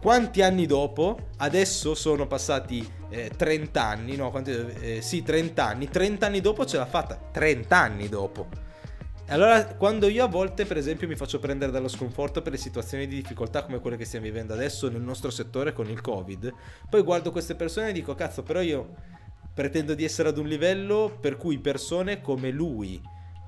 [0.00, 5.88] quanti anni dopo, adesso sono passati eh, 30 anni, no, quanti, eh, sì, 30 anni,
[5.88, 8.64] 30 anni dopo ce l'ha fatta, 30 anni dopo.
[9.28, 13.08] Allora, quando io a volte, per esempio, mi faccio prendere dallo sconforto per le situazioni
[13.08, 16.52] di difficoltà come quelle che stiamo vivendo adesso nel nostro settore con il Covid,
[16.88, 18.94] poi guardo queste persone e dico, cazzo, però io
[19.52, 23.00] pretendo di essere ad un livello per cui persone come lui,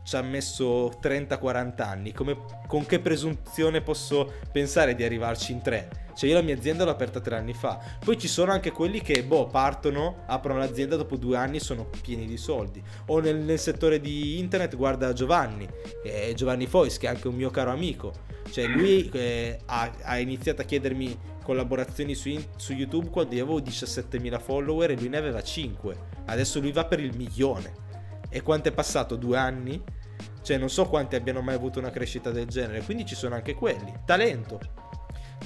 [0.09, 6.07] ci ha messo 30-40 anni, come, con che presunzione posso pensare di arrivarci in tre?
[6.17, 9.03] Cioè io la mia azienda l'ho aperta tre anni fa, poi ci sono anche quelli
[9.03, 12.83] che, boh, partono, aprono l'azienda dopo due anni e sono pieni di soldi.
[13.09, 15.69] O nel, nel settore di internet guarda Giovanni,
[16.03, 18.15] eh, Giovanni Fois, che è anche un mio caro amico.
[18.51, 23.61] Cioè lui eh, ha, ha iniziato a chiedermi collaborazioni su, su, YouTube quando io avevo
[23.61, 25.97] 17.000 follower e lui ne aveva 5.
[26.25, 27.87] Adesso lui va per il milione.
[28.31, 29.17] E quanto è passato?
[29.17, 29.83] Due anni?
[30.49, 32.81] Cioè, non so quanti abbiano mai avuto una crescita del genere.
[32.81, 33.93] Quindi ci sono anche quelli.
[34.07, 34.59] Talento.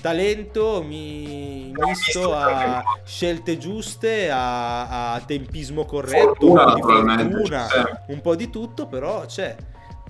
[0.00, 7.66] Talento mi misto a scelte giuste, a, a tempismo corretto, un po' di fortuna,
[8.06, 9.56] un po' di tutto, però c'è.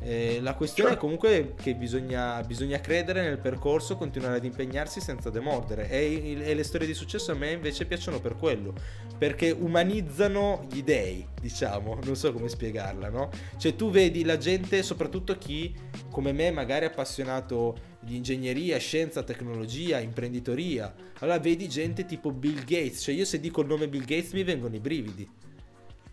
[0.05, 5.30] Eh, la questione è comunque che bisogna, bisogna, credere nel percorso, continuare ad impegnarsi senza
[5.30, 5.88] demordere.
[5.88, 8.74] E, e, le storie di successo a me invece piacciono per quello,
[9.16, 13.30] perché umanizzano gli dei, diciamo, non so come spiegarla, no?
[13.57, 15.72] Cioè tu vedi la gente, soprattutto chi
[16.11, 22.64] come me magari è appassionato di ingegneria, scienza, tecnologia, imprenditoria, allora vedi gente tipo Bill
[22.64, 25.28] Gates, cioè io se dico il nome Bill Gates mi vengono i brividi.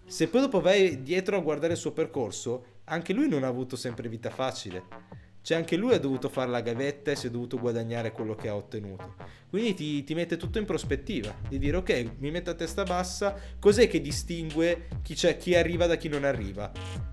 [0.05, 3.75] Se poi dopo vai dietro a guardare il suo percorso, anche lui non ha avuto
[3.75, 4.83] sempre vita facile.
[5.41, 8.49] Cioè anche lui ha dovuto fare la gavetta e si è dovuto guadagnare quello che
[8.49, 9.15] ha ottenuto.
[9.49, 13.33] Quindi ti, ti, mette tutto in prospettiva, di dire ok, mi metto a testa bassa,
[13.57, 16.71] cos'è che distingue chi, chi arriva da chi non arriva?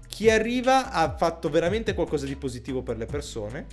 [0.09, 3.66] Chi arriva ha fatto veramente qualcosa di positivo per le persone,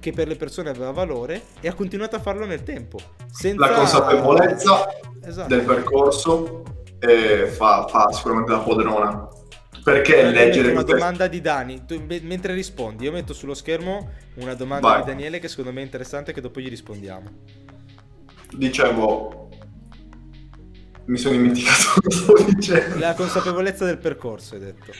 [0.00, 2.98] che per le persone aveva valore e ha continuato a farlo nel tempo.
[3.30, 3.68] Senza...
[3.68, 4.88] La consapevolezza
[5.22, 5.48] esatto.
[5.48, 6.62] del percorso
[6.98, 9.28] eh, fa, fa sicuramente la padrona
[9.82, 14.88] perché leggere una domanda di Dani tu, mentre rispondi io metto sullo schermo una domanda
[14.88, 15.00] Vai.
[15.00, 17.30] di Daniele che secondo me è interessante che dopo gli rispondiamo
[18.52, 19.48] dicevo
[21.06, 24.92] mi sono dimenticato cosa stavo dicendo la consapevolezza del percorso hai detto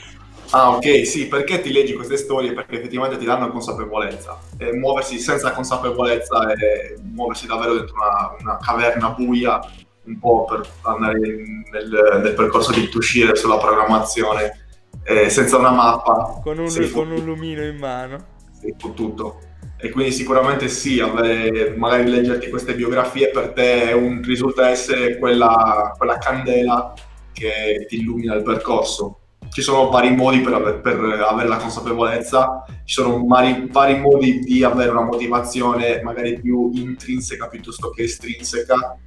[0.51, 2.55] Ah, ok, sì, perché ti leggi queste storie?
[2.55, 4.39] Perché effettivamente ti danno consapevolezza.
[4.57, 9.61] E muoversi senza consapevolezza e muoversi davvero dentro una, una caverna buia,
[10.05, 14.68] un po' per andare nel, nel percorso di uscire sulla programmazione
[15.09, 16.39] eh, senza una mappa.
[16.43, 18.19] Con un, con un lumino in mano.
[18.61, 19.41] Sei tutto.
[19.81, 25.95] E quindi sicuramente sì, avere, magari leggerti queste biografie per te un, risulta essere quella,
[25.97, 26.93] quella candela
[27.33, 29.21] che ti illumina il percorso.
[29.49, 34.41] Ci sono vari modi per, aver, per avere la consapevolezza, ci sono vari, vari modi
[34.41, 38.99] di avere una motivazione magari più intrinseca piuttosto che estrinseca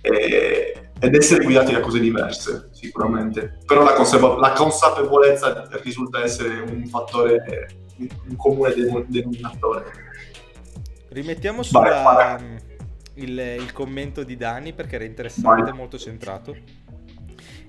[0.00, 3.58] e, ed essere guidati da cose diverse, sicuramente.
[3.66, 8.74] Però la, consapevole- la consapevolezza risulta essere un fattore, un comune
[9.06, 9.84] denominatore.
[11.08, 12.38] Rimettiamo sulla,
[13.14, 15.72] il, il, commento di Dani perché era interessante, vai.
[15.72, 16.54] molto centrato.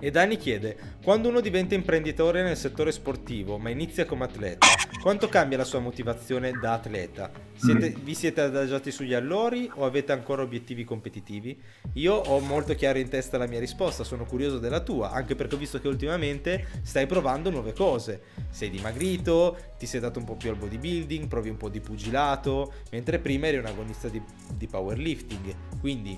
[0.04, 4.66] E Dani chiede, quando uno diventa imprenditore nel settore sportivo ma inizia come atleta,
[5.00, 7.30] quanto cambia la sua motivazione da atleta?
[7.54, 8.04] Siete, mm.
[8.04, 11.56] Vi siete adagiati sugli allori o avete ancora obiettivi competitivi?
[11.94, 15.54] Io ho molto chiaro in testa la mia risposta, sono curioso della tua, anche perché
[15.54, 18.22] ho visto che ultimamente stai provando nuove cose.
[18.50, 22.74] Sei dimagrito, ti sei dato un po' più al bodybuilding, provi un po' di pugilato,
[22.90, 24.20] mentre prima eri un agonista di,
[24.56, 25.80] di powerlifting.
[25.80, 26.18] Quindi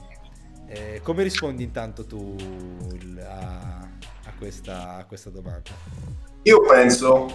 [0.74, 2.36] eh, come rispondi intanto tu
[3.20, 3.80] a,
[4.26, 5.70] a, questa, a, questa, domanda?
[6.44, 7.28] Io penso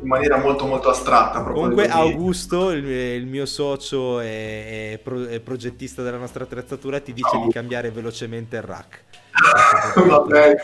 [0.00, 1.42] in maniera molto molto astratta.
[1.42, 7.46] Comunque Augusto, il, il, mio socio e, pro, progettista della nostra attrezzatura, ti dice Ciao.
[7.46, 9.04] di cambiare velocemente il rack.
[10.06, 10.56] Vabbè,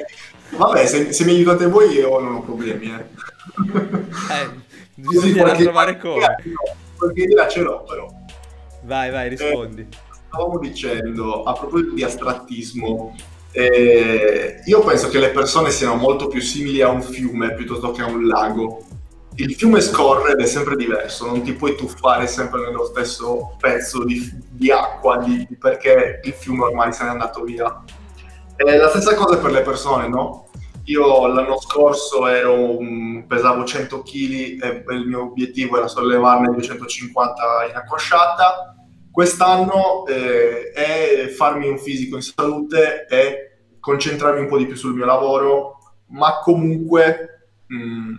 [0.57, 2.87] Vabbè se, se, mi aiutate voi io non ho problemi.
[2.87, 3.05] Eh.
[4.33, 4.51] eh
[4.95, 6.37] bisognerà trovare come.
[6.97, 8.09] Qualche idea ce l'ho però.
[8.83, 9.81] Vai, vai, rispondi.
[9.81, 10.04] Eh,
[10.35, 13.15] stavamo dicendo, a proposito di astrattismo,
[13.53, 18.03] eh, io penso che le persone siano molto più simili a un fiume piuttosto che
[18.03, 18.83] a un lago.
[19.37, 24.05] Il fiume scorre ed è sempre diverso, non ti puoi tuffare sempre nello stesso pezzo
[24.05, 27.83] di, di acqua di, perché il fiume ormai se n'è andato via.
[28.57, 30.49] È la stessa cosa per le persone, no?
[30.87, 32.77] Io l'anno scorso ero,
[33.27, 38.75] pesavo 100 kg e il mio obiettivo era sollevarne 250 in accosciata
[39.15, 44.93] Quest'anno eh, è farmi un fisico in salute e concentrarmi un po' di più sul
[44.93, 48.15] mio lavoro, ma comunque mh, mm,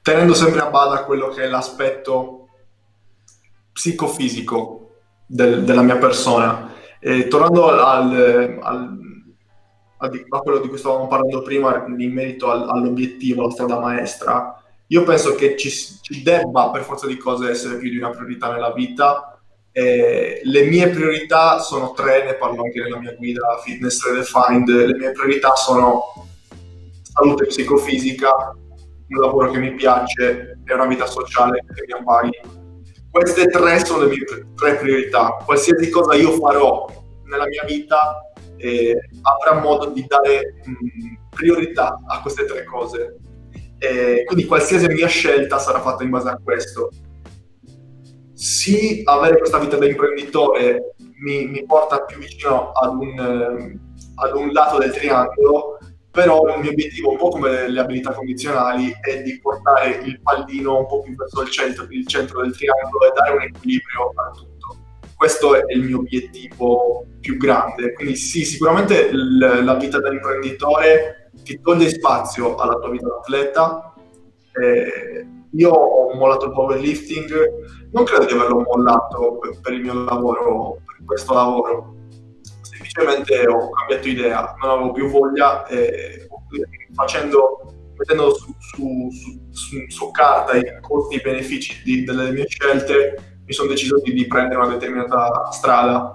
[0.00, 2.48] tenendo sempre a bada quello che è l'aspetto
[3.70, 4.92] psicofisico
[5.26, 6.72] del, della mia persona.
[7.00, 8.98] E tornando al, al,
[9.98, 15.02] a quello di cui stavamo parlando prima in merito al, all'obiettivo, alla strada maestra, io
[15.02, 18.72] penso che ci, ci, debba per forza di cose essere più di una priorità nella
[18.72, 19.28] vita
[19.76, 24.68] eh, le mie priorità sono tre, ne parlo anche nella mia guida Fitness Redefined.
[24.68, 26.28] Le mie priorità sono
[27.02, 32.40] salute psicofisica, un lavoro che mi piace e una vita sociale che mi appaghi.
[33.10, 35.38] Queste tre sono le mie tre priorità.
[35.44, 36.86] Qualsiasi cosa io farò
[37.24, 38.20] nella mia vita
[38.56, 43.16] eh, avrà modo di dare mh, priorità a queste tre cose.
[43.78, 46.90] Eh, quindi qualsiasi mia scelta sarà fatta in base a questo
[48.34, 53.78] sì, avere questa vita da imprenditore mi, mi porta più vicino ad un, eh,
[54.16, 55.78] ad un, lato del triangolo,
[56.10, 60.78] però il mio obiettivo, un po' come le abilità condizionali, è di portare il pallino
[60.78, 64.30] un po' più verso il centro, il centro del triangolo e dare un equilibrio a
[64.30, 64.78] tutto.
[65.16, 67.92] Questo è il mio obiettivo più grande.
[67.94, 73.16] Quindi sì, sicuramente l- la vita da imprenditore ti toglie spazio alla tua vita da
[73.16, 73.94] atleta.
[74.52, 75.26] Eh,
[75.56, 80.78] io ho mollato il powerlifting non credo di averlo mollato per, per il mio lavoro,
[80.84, 81.94] per questo lavoro.
[82.62, 86.26] Semplicemente ho cambiato idea, non avevo più voglia e
[86.92, 89.08] facendo, mettendo su, su,
[89.50, 94.00] su, su carta i costi e i benefici di, delle mie scelte, mi sono deciso
[94.02, 96.10] di, di prendere una determinata strada,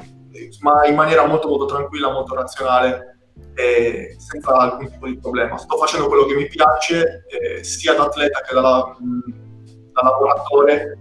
[0.62, 3.19] ma in maniera molto molto tranquilla, molto razionale
[3.60, 5.58] e senza alcun tipo di problema.
[5.58, 10.98] Sto facendo quello che mi piace, eh, sia da atleta che da, da lavoratore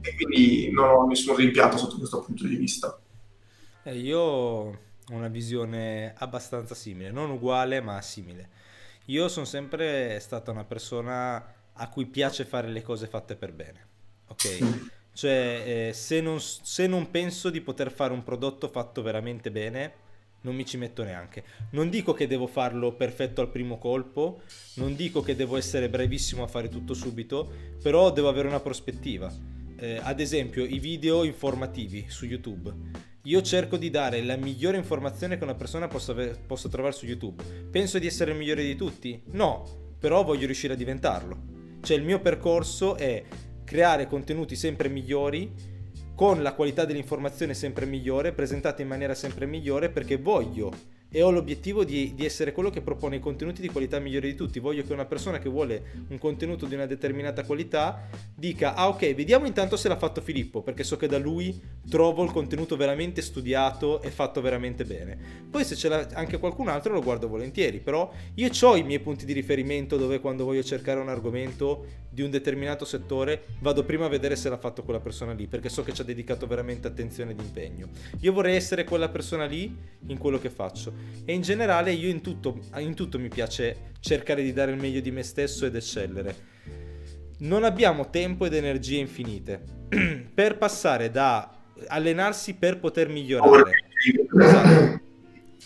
[0.00, 2.98] e quindi non ho nessun rimpianto sotto questo punto di vista.
[3.84, 4.78] Eh, io ho
[5.10, 8.48] una visione abbastanza simile, non uguale ma simile.
[9.06, 13.86] Io sono sempre stata una persona a cui piace fare le cose fatte per bene,
[14.26, 14.88] ok?
[15.12, 19.99] Cioè, eh, se, non, se non penso di poter fare un prodotto fatto veramente bene,
[20.42, 21.44] non mi ci metto neanche.
[21.70, 24.42] Non dico che devo farlo perfetto al primo colpo,
[24.74, 27.50] non dico che devo essere bravissimo a fare tutto subito,
[27.82, 32.72] però devo avere una prospettiva eh, ad esempio i video informativi su YouTube.
[33.24, 36.14] Io cerco di dare la migliore informazione che una persona possa,
[36.46, 37.42] possa trovare su YouTube.
[37.70, 39.20] Penso di essere il migliore di tutti?
[39.32, 41.48] No, però voglio riuscire a diventarlo.
[41.82, 43.24] Cioè il mio percorso è
[43.64, 45.52] creare contenuti sempre migliori
[46.20, 50.70] con la qualità dell'informazione sempre migliore, presentata in maniera sempre migliore perché voglio
[51.10, 54.36] e ho l'obiettivo di, di, essere quello che propone i contenuti di qualità migliore di
[54.36, 54.60] tutti.
[54.60, 59.14] Voglio che una persona che vuole un contenuto di una determinata qualità dica: Ah, ok,
[59.14, 63.22] vediamo intanto se l'ha fatto Filippo, perché so che da lui trovo il contenuto veramente
[63.22, 65.18] studiato e fatto veramente bene.
[65.50, 67.80] Poi, se ce l'ha anche qualcun altro, lo guardo volentieri.
[67.80, 72.22] Però io ho i miei punti di riferimento dove quando voglio cercare un argomento di
[72.22, 75.82] un determinato settore, vado prima a vedere se l'ha fatto quella persona lì, perché so
[75.82, 77.88] che ci ha dedicato veramente attenzione ed impegno.
[78.20, 79.76] Io vorrei essere quella persona lì
[80.08, 80.92] in quello che faccio
[81.24, 85.00] e in generale io in tutto, in tutto mi piace cercare di dare il meglio
[85.00, 86.48] di me stesso ed eccellere.
[87.38, 89.62] Non abbiamo tempo ed energie infinite
[90.34, 91.56] per passare da
[91.88, 93.84] allenarsi per poter migliorare.
[94.38, 95.00] Esatto.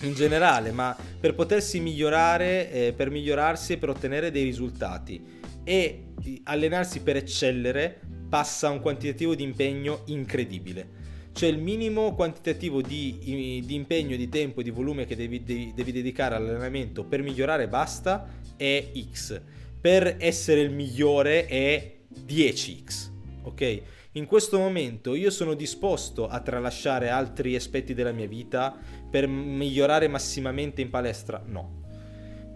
[0.01, 6.09] In generale, ma per potersi migliorare, eh, per migliorarsi e per ottenere dei risultati e
[6.45, 11.03] allenarsi per eccellere passa un quantitativo di impegno incredibile
[11.35, 15.73] cioè il minimo quantitativo di, di impegno, di tempo e di volume che devi, devi,
[15.75, 19.41] devi dedicare all'allenamento per migliorare basta è X.
[19.81, 23.11] Per essere il migliore è 10X.
[23.43, 23.83] Ok?
[24.13, 28.73] In questo momento io sono disposto a tralasciare altri aspetti della mia vita
[29.11, 31.43] per migliorare massimamente in palestra?
[31.45, 31.83] No.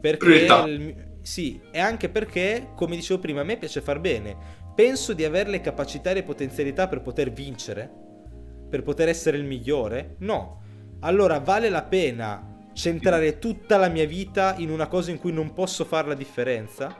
[0.00, 4.36] Perché il, sì, e anche perché, come dicevo prima, a me piace far bene.
[4.76, 8.06] Penso di avere le capacità e le potenzialità per poter vincere
[8.68, 10.16] per poter essere il migliore?
[10.18, 10.62] No.
[11.00, 15.52] Allora vale la pena centrare tutta la mia vita in una cosa in cui non
[15.52, 16.94] posso fare la differenza?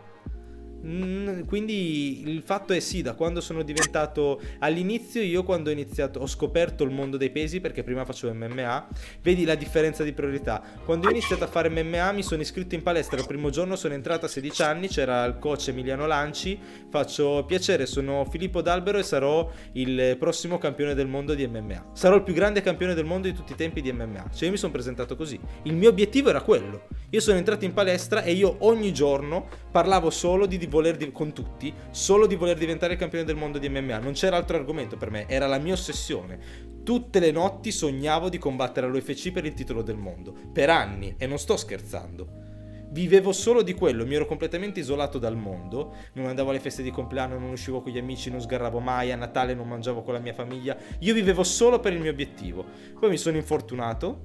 [0.85, 6.20] Mm, quindi il fatto è sì, da quando sono diventato all'inizio, io quando ho iniziato,
[6.20, 8.89] ho scoperto il mondo dei pesi perché prima facevo MMA,
[9.22, 10.62] vedi la differenza di priorità.
[10.85, 13.95] Quando ho iniziato a fare MMA mi sono iscritto in palestra, il primo giorno sono
[13.95, 16.59] entrato a 16 anni, c'era il coach Emiliano Lanci,
[16.89, 21.91] faccio piacere, sono Filippo D'Albero e sarò il prossimo campione del mondo di MMA.
[21.93, 24.31] Sarò il più grande campione del mondo di tutti i tempi di MMA.
[24.33, 25.39] Cioè io mi sono presentato così.
[25.62, 26.87] Il mio obiettivo era quello.
[27.11, 31.33] Io sono entrato in palestra e io ogni giorno parlavo solo di voler di- con
[31.33, 33.99] tutti, solo di voler diventare il campione del mondo di MMA.
[33.99, 36.77] Non c'era altro argomento per me, era la mia ossessione.
[36.85, 41.27] Tutte le notti sognavo di combattere all'UFC per il titolo del mondo, per anni, e
[41.27, 42.47] non sto scherzando.
[42.91, 46.91] Vivevo solo di quello, mi ero completamente isolato dal mondo, non andavo alle feste di
[46.91, 50.21] compleanno, non uscivo con gli amici, non sgarravo mai, a Natale non mangiavo con la
[50.21, 52.64] mia famiglia, io vivevo solo per il mio obiettivo.
[52.99, 54.23] Poi mi sono infortunato,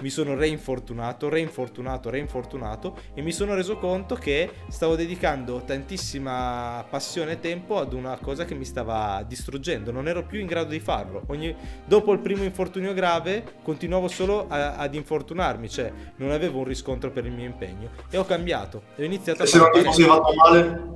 [0.00, 7.32] mi sono reinfortunato, reinfortunato, reinfortunato e mi sono reso conto che stavo dedicando tantissima passione
[7.32, 10.80] e tempo ad una cosa che mi stava distruggendo, non ero più in grado di
[10.80, 11.22] farlo.
[11.26, 11.54] Ogni...
[11.84, 17.10] Dopo il primo infortunio grave continuavo solo a, ad infortunarmi, cioè non avevo un riscontro
[17.10, 19.46] per il mio impegno e ho cambiato e ho iniziato a...
[19.46, 20.92] Se non mi fossi fatto male?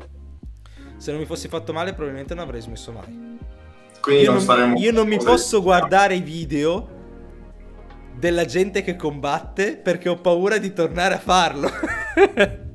[0.96, 3.36] Se non mi fossi fatto male probabilmente non avrei smesso mai.
[4.00, 6.96] Quindi io non, non, io non mi posso guardare i video
[8.18, 11.70] della gente che combatte perché ho paura di tornare a farlo.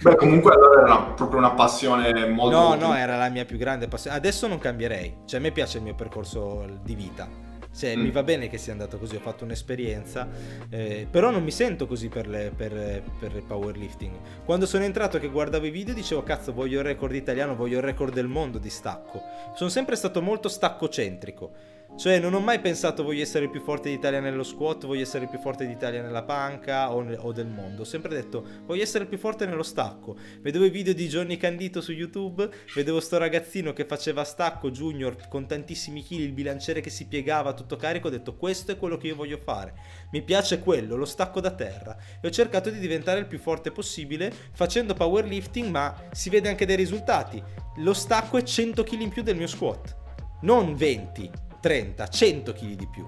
[0.00, 2.56] Beh, comunque allora era proprio una passione molto...
[2.56, 4.16] No, no, era la mia più grande passione.
[4.16, 5.22] Adesso non cambierei.
[5.26, 7.28] Cioè, a me piace il mio percorso di vita.
[7.74, 8.00] Cioè, mm.
[8.00, 10.26] mi va bene che sia andato così, ho fatto un'esperienza,
[10.70, 14.44] eh, però non mi sento così per, le, per, per, il powerlifting.
[14.44, 17.84] Quando sono entrato che guardavo i video dicevo, cazzo, voglio il record italiano, voglio il
[17.84, 19.20] record del mondo di stacco.
[19.54, 23.88] Sono sempre stato molto staccocentrico cioè, non ho mai pensato voglio essere il più forte
[23.88, 27.82] d'Italia nello squat, voglio essere il più forte d'Italia nella panca o, o, del mondo.
[27.82, 30.16] Ho sempre detto voglio essere il più forte nello stacco.
[30.40, 35.26] Vedevo i video di Johnny Candito su YouTube, vedevo sto ragazzino che faceva stacco junior
[35.26, 38.06] con tantissimi chili, il bilanciere che si piegava tutto carico.
[38.06, 39.74] Ho detto questo è quello che io voglio fare.
[40.12, 41.96] Mi piace quello, lo stacco da terra.
[42.20, 46.64] E ho cercato di diventare il più forte possibile facendo powerlifting, ma si vede anche
[46.64, 47.42] dei risultati.
[47.78, 49.96] Lo stacco è 100 kg in più del mio squat,
[50.42, 53.06] non 20 30, 100 kg di più.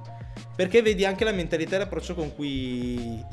[0.57, 3.24] Perché vedi anche la mentalità e l'approccio con cui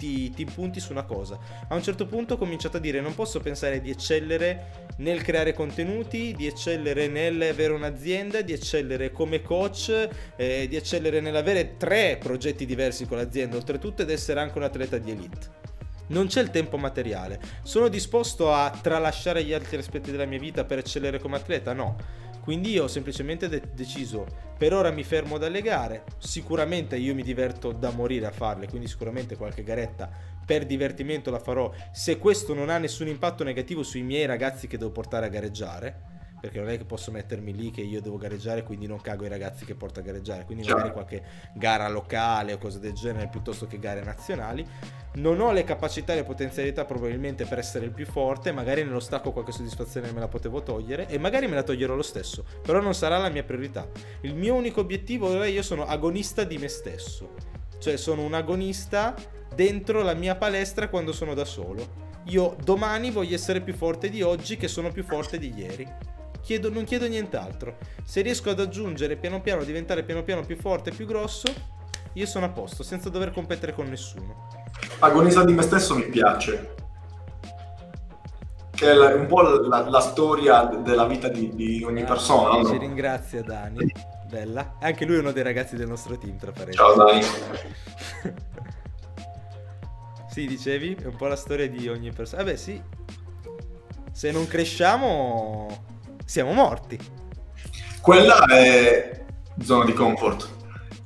[0.00, 1.38] ti, ti impunti su una cosa.
[1.68, 5.52] A un certo punto ho cominciato a dire non posso pensare di eccellere nel creare
[5.52, 12.64] contenuti, di eccellere nell'avere un'azienda, di eccellere come coach, eh, di eccellere nell'avere tre progetti
[12.64, 15.58] diversi con l'azienda, oltretutto ed essere anche un atleta di elite.
[16.08, 17.38] Non c'è il tempo materiale.
[17.62, 21.72] Sono disposto a tralasciare gli altri aspetti della mia vita per eccellere come atleta?
[21.72, 24.26] No quindi io ho semplicemente de- deciso,
[24.56, 28.88] per ora mi fermo dalle gare, sicuramente io mi diverto da morire a farle, quindi
[28.88, 30.10] sicuramente qualche garetta
[30.44, 34.78] per divertimento la farò, se questo non ha nessun impatto negativo sui miei ragazzi che
[34.78, 38.62] devo portare a gareggiare perché non è che posso mettermi lì che io devo gareggiare
[38.62, 41.22] quindi non cago i ragazzi che porto a gareggiare quindi magari qualche
[41.54, 44.66] gara locale o cose del genere piuttosto che gare nazionali
[45.14, 49.00] non ho le capacità e le potenzialità probabilmente per essere il più forte magari nello
[49.00, 52.80] stacco qualche soddisfazione me la potevo togliere e magari me la toglierò lo stesso però
[52.80, 53.88] non sarà la mia priorità
[54.22, 59.14] il mio unico obiettivo ora io sono agonista di me stesso cioè sono un agonista
[59.54, 62.08] dentro la mia palestra quando sono da solo.
[62.26, 65.88] Io domani voglio essere più forte di oggi che sono più forte di ieri.
[66.42, 67.76] Chiedo, non chiedo nient'altro.
[68.04, 71.52] Se riesco ad aggiungere piano piano, diventare piano piano più forte e più grosso,
[72.14, 74.48] io sono a posto, senza dover competere con nessuno.
[75.00, 76.74] Agonista di me stesso mi piace.
[78.70, 82.60] Che è un po' la, la storia della vita di, di ogni ah, persona.
[82.60, 82.68] No?
[82.68, 83.92] Ci ringrazia Dani.
[84.28, 84.76] Bella.
[84.80, 86.78] Anche lui è uno dei ragazzi del nostro team, tra parentesi.
[86.78, 87.22] Ciao Dani.
[90.30, 90.94] sì, dicevi?
[90.94, 92.42] È un po' la storia di ogni persona.
[92.42, 92.80] Vabbè, sì.
[94.12, 95.68] Se non cresciamo,
[96.30, 96.96] siamo morti.
[98.00, 99.24] Quella è
[99.64, 100.48] zona di comfort.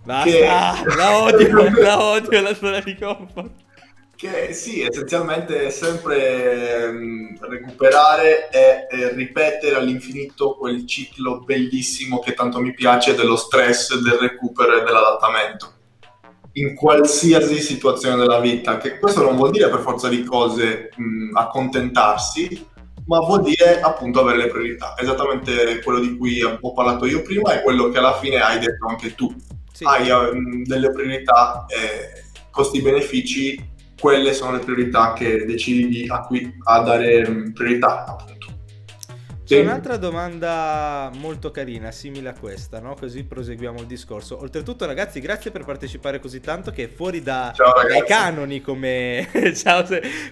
[0.05, 0.95] Basta, che...
[0.97, 3.53] la odio, la odio la zona di comfort.
[4.15, 12.61] Che sì, essenzialmente è sempre um, recuperare e, ripetere all'infinito quel ciclo bellissimo che tanto
[12.61, 15.73] mi piace dello stress, del recupero e dell'adattamento
[16.57, 18.77] in qualsiasi situazione della vita.
[18.77, 22.73] Che questo non vuol dire per forza di cose mh, accontentarsi,
[23.07, 24.95] ma vuol dire appunto avere le priorità.
[24.99, 28.87] Esattamente quello di cui ho parlato io prima e quello che alla fine hai detto
[28.87, 29.35] anche tu.
[29.73, 29.85] Sì.
[29.85, 36.53] Hai um, delle priorità, eh, costi-benefici quelle sono le priorità che decidi di, a cui
[36.65, 38.34] a dare mm, priorità appunto.
[39.45, 42.95] C'è un'altra domanda molto carina, simile a questa, no?
[42.95, 44.41] Così proseguiamo il discorso.
[44.41, 49.29] Oltretutto, ragazzi, grazie per partecipare così tanto che fuori da, Ciao, dai canoni come.
[49.55, 49.85] Ciao,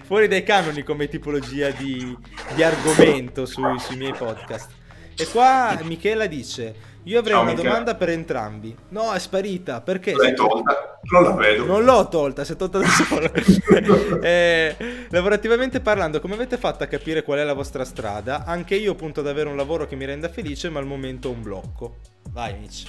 [0.03, 2.17] fuori dai canoni come tipologia di,
[2.55, 4.71] di argomento sui, sui miei podcast.
[5.15, 6.73] E qua Michela dice:
[7.05, 7.69] io avrei Ciao, una Michele.
[7.69, 8.75] domanda per entrambi.
[8.89, 9.81] No, è sparita.
[9.81, 10.13] Perché?
[10.13, 10.99] L'hai tolta?
[11.11, 11.65] Non la vedo.
[11.65, 13.29] Non l'ho tolta, si è tolta da sola.
[14.21, 14.75] eh,
[15.09, 18.45] lavorativamente parlando, come avete fatto a capire qual è la vostra strada?
[18.45, 21.31] Anche io punto ad avere un lavoro che mi renda felice, ma al momento ho
[21.31, 21.95] un blocco.
[22.31, 22.85] Vai, Mitch.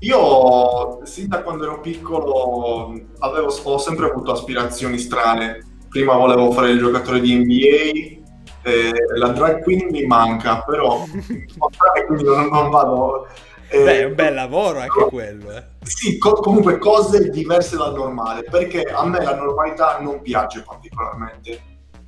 [0.00, 5.60] Io, sin da quando ero piccolo, avevo, ho sempre avuto aspirazioni strane.
[5.88, 8.23] Prima volevo fare il giocatore di NBA,
[8.64, 11.04] eh, la drag queen mi manca, però
[12.06, 13.28] quindi non, non vado...
[13.68, 15.50] Eh, Beh, è un bel lavoro anche no, quello.
[15.50, 15.64] Eh.
[15.82, 21.60] Sì, co- comunque cose diverse dal normale, perché a me la normalità non piace particolarmente.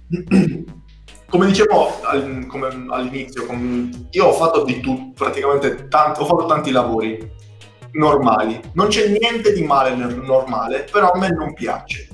[1.28, 6.46] come dicevo al, come all'inizio, come, io ho fatto di tutto, praticamente tanto, ho fatto
[6.46, 7.32] tanti lavori
[7.92, 8.60] normali.
[8.74, 12.08] Non c'è niente di male nel normale, però a me non piace.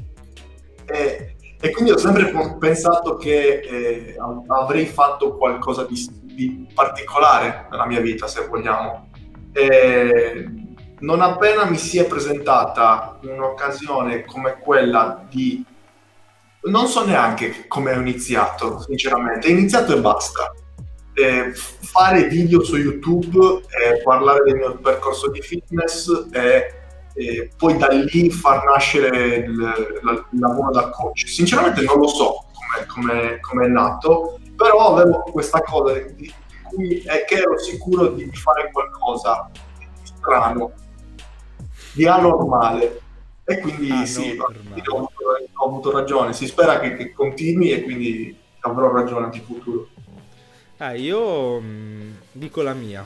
[0.86, 1.31] E
[1.64, 4.16] e quindi ho sempre pensato che eh,
[4.48, 5.94] avrei fatto qualcosa di,
[6.24, 9.10] di, particolare nella mia vita, se vogliamo.
[9.52, 10.44] E
[10.98, 15.64] non appena mi si è presentata un'occasione come quella di...
[16.62, 19.46] Non so neanche come ho iniziato, sinceramente.
[19.46, 20.52] Ho iniziato e basta.
[21.14, 26.81] Eh, fare video su YouTube, eh, parlare del mio percorso di fitness e
[27.14, 31.26] e poi da lì far nascere il, il, lavoro da coach.
[31.26, 32.46] Sinceramente non lo so
[32.90, 36.32] come è nato, però avevo questa cosa di
[36.64, 40.72] cui è che ero sicuro di fare qualcosa di strano,
[41.92, 43.00] di anormale.
[43.44, 45.08] E quindi ah, sì, ho avuto,
[45.54, 46.32] ho avuto, ragione.
[46.32, 49.88] Si spera che, che, continui e quindi avrò ragione anche in futuro.
[50.78, 53.04] Ah, io mh, mm, dico la mia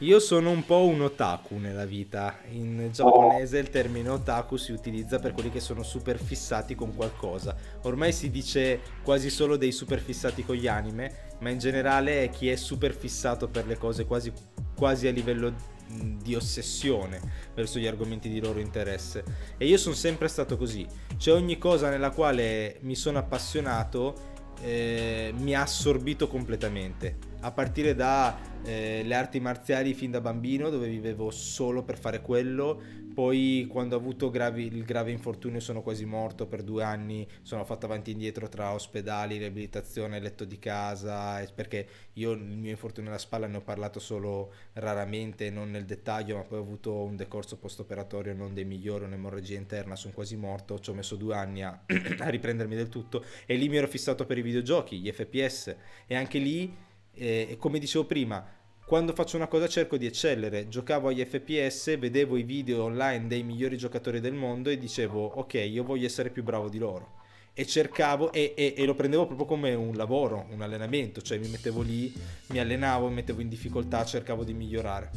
[0.00, 2.38] io sono un po' un otaku nella vita.
[2.50, 7.56] In giapponese il termine otaku si utilizza per quelli che sono super fissati con qualcosa.
[7.84, 12.30] Ormai si dice quasi solo dei super fissati con gli anime, ma in generale è
[12.30, 14.30] chi è super fissato per le cose quasi,
[14.76, 17.20] quasi a livello di ossessione
[17.54, 19.24] verso gli argomenti di loro interesse.
[19.56, 20.86] E io sono sempre stato così.
[21.16, 27.25] C'è ogni cosa nella quale mi sono appassionato eh, mi ha assorbito completamente.
[27.40, 32.80] A partire da eh, arti marziali fin da bambino dove vivevo solo per fare quello,
[33.16, 37.64] poi quando ho avuto gravi, il grave infortunio sono quasi morto per due anni, sono
[37.64, 43.08] fatto avanti e indietro tra ospedali, riabilitazione, letto di casa, perché io il mio infortunio
[43.08, 47.16] alla spalla ne ho parlato solo raramente, non nel dettaglio, ma poi ho avuto un
[47.16, 51.62] decorso post-operatorio non dei migliori, un'emorragia interna, sono quasi morto, ci ho messo due anni
[51.62, 51.84] a,
[52.18, 53.24] a riprendermi del tutto.
[53.46, 55.74] E lì mi ero fissato per i videogiochi, gli FPS
[56.06, 56.70] e anche lì,
[57.16, 58.46] eh, come dicevo prima,
[58.86, 60.68] quando faccio una cosa cerco di eccellere.
[60.68, 65.54] Giocavo agli FPS, vedevo i video online dei migliori giocatori del mondo e dicevo ok,
[65.54, 67.14] io voglio essere più bravo di loro.
[67.52, 71.48] E cercavo e, e, e lo prendevo proprio come un lavoro, un allenamento, cioè mi
[71.48, 72.12] mettevo lì,
[72.48, 75.10] mi allenavo, mi mettevo in difficoltà, cercavo di migliorare.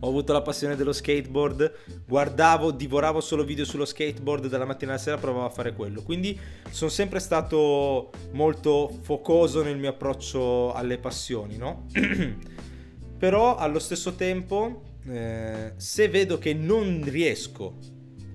[0.00, 1.72] Ho avuto la passione dello skateboard,
[2.06, 6.02] guardavo, divoravo solo video sullo skateboard dalla mattina alla sera, provavo a fare quello.
[6.02, 6.38] Quindi
[6.70, 11.86] sono sempre stato molto focoso nel mio approccio alle passioni, no?
[13.18, 17.76] Però allo stesso tempo eh, se vedo che non riesco,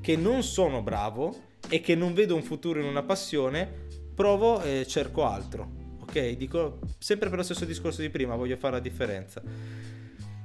[0.02, 4.86] che non sono bravo e che non vedo un futuro in una passione, provo e
[4.88, 5.78] cerco altro.
[6.02, 9.42] Ok, dico sempre per lo stesso discorso di prima, voglio fare la differenza.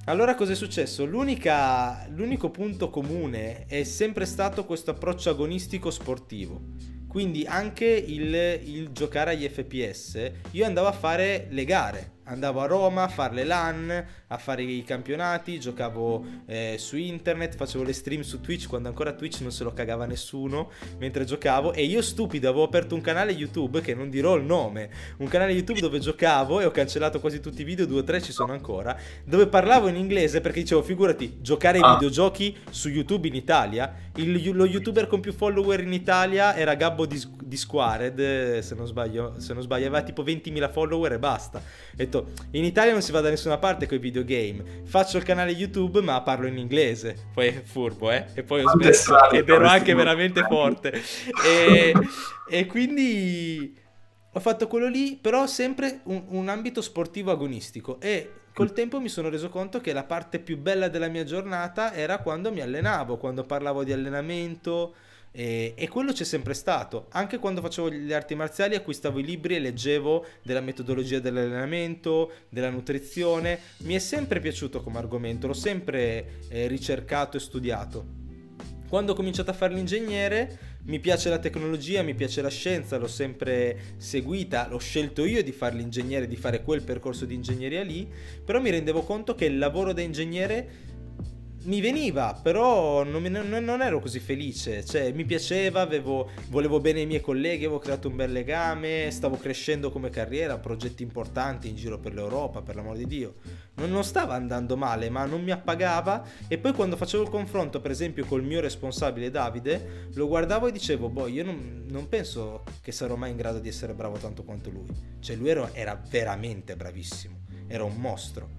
[0.06, 1.06] Allora cosa è successo?
[1.06, 6.60] l'unico punto comune è sempre stato questo approccio agonistico sportivo.
[7.08, 12.66] Quindi anche il, il giocare agli FPS, io andavo a fare le gare, andavo a
[12.66, 17.92] Roma a fare le LAN, a fare i campionati, giocavo eh, su internet, facevo le
[17.92, 22.02] stream su Twitch quando ancora Twitch non se lo cagava nessuno mentre giocavo e io
[22.02, 25.98] stupido avevo aperto un canale YouTube che non dirò il nome, un canale YouTube dove
[25.98, 29.46] giocavo e ho cancellato quasi tutti i video, due o tre ci sono ancora, dove
[29.46, 31.92] parlavo in inglese perché dicevo figurati giocare ai ah.
[31.94, 37.06] videogiochi su YouTube in Italia, il, lo youtuber con più follower in Italia era Gabbo
[37.06, 41.62] di, di Squared, se non sbaglio, se non sbaglio aveva tipo 20.000 follower e basta.
[41.96, 44.82] E detto, in Italia non si va da nessuna parte con i videogame.
[44.84, 47.28] Faccio il canale YouTube, ma parlo in inglese.
[47.32, 48.26] Poi è furbo, eh?
[48.34, 49.30] E poi ho smesso.
[49.30, 51.02] Ed ero anche veramente forte.
[51.44, 51.92] E,
[52.48, 53.76] e, quindi
[54.32, 58.00] ho fatto quello lì, però sempre un, un ambito sportivo agonistico.
[58.00, 61.92] E col tempo mi sono reso conto che la parte più bella della mia giornata
[61.92, 64.94] era quando mi allenavo, quando parlavo di allenamento
[65.36, 67.06] e, e, quello c'è sempre stato.
[67.10, 72.70] Anche quando facevo le arti marziali acquistavo i libri e leggevo della metodologia dell'allenamento, della
[72.70, 73.58] nutrizione.
[73.78, 78.22] Mi è sempre piaciuto come argomento, l'ho sempre eh, ricercato e studiato.
[78.88, 83.08] Quando ho cominciato a fare l'ingegnere mi piace la tecnologia, mi piace la scienza, l'ho
[83.08, 88.06] sempre seguita, l'ho scelto io di fare l'ingegnere, di fare quel percorso di ingegneria lì,
[88.44, 90.92] però mi rendevo conto che il lavoro da ingegnere
[91.64, 97.06] mi veniva, però non, non, ero così felice, cioè mi piaceva, avevo, volevo bene i
[97.06, 101.98] miei colleghi, avevo creato un bel legame, stavo crescendo come carriera, progetti importanti in giro
[101.98, 103.34] per l'Europa, per l'amor di Dio.
[103.76, 107.80] Non, non stava andando male, ma non mi appagava e poi quando facevo il confronto,
[107.80, 112.64] per esempio, col mio responsabile Davide, lo guardavo e dicevo, boh, io non, non penso
[112.82, 114.88] che sarò mai in grado di essere bravo tanto quanto lui.
[115.20, 117.36] Cioè lui era, era veramente bravissimo,
[117.66, 118.50] era un mostro.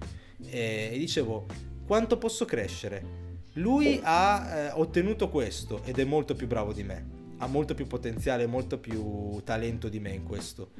[0.50, 3.24] e, e dicevo quanto posso crescere?
[3.54, 7.14] Lui ha eh, ottenuto questo ed è molto più bravo di me.
[7.38, 10.70] Ha molto più potenziale, molto più talento di me in questo.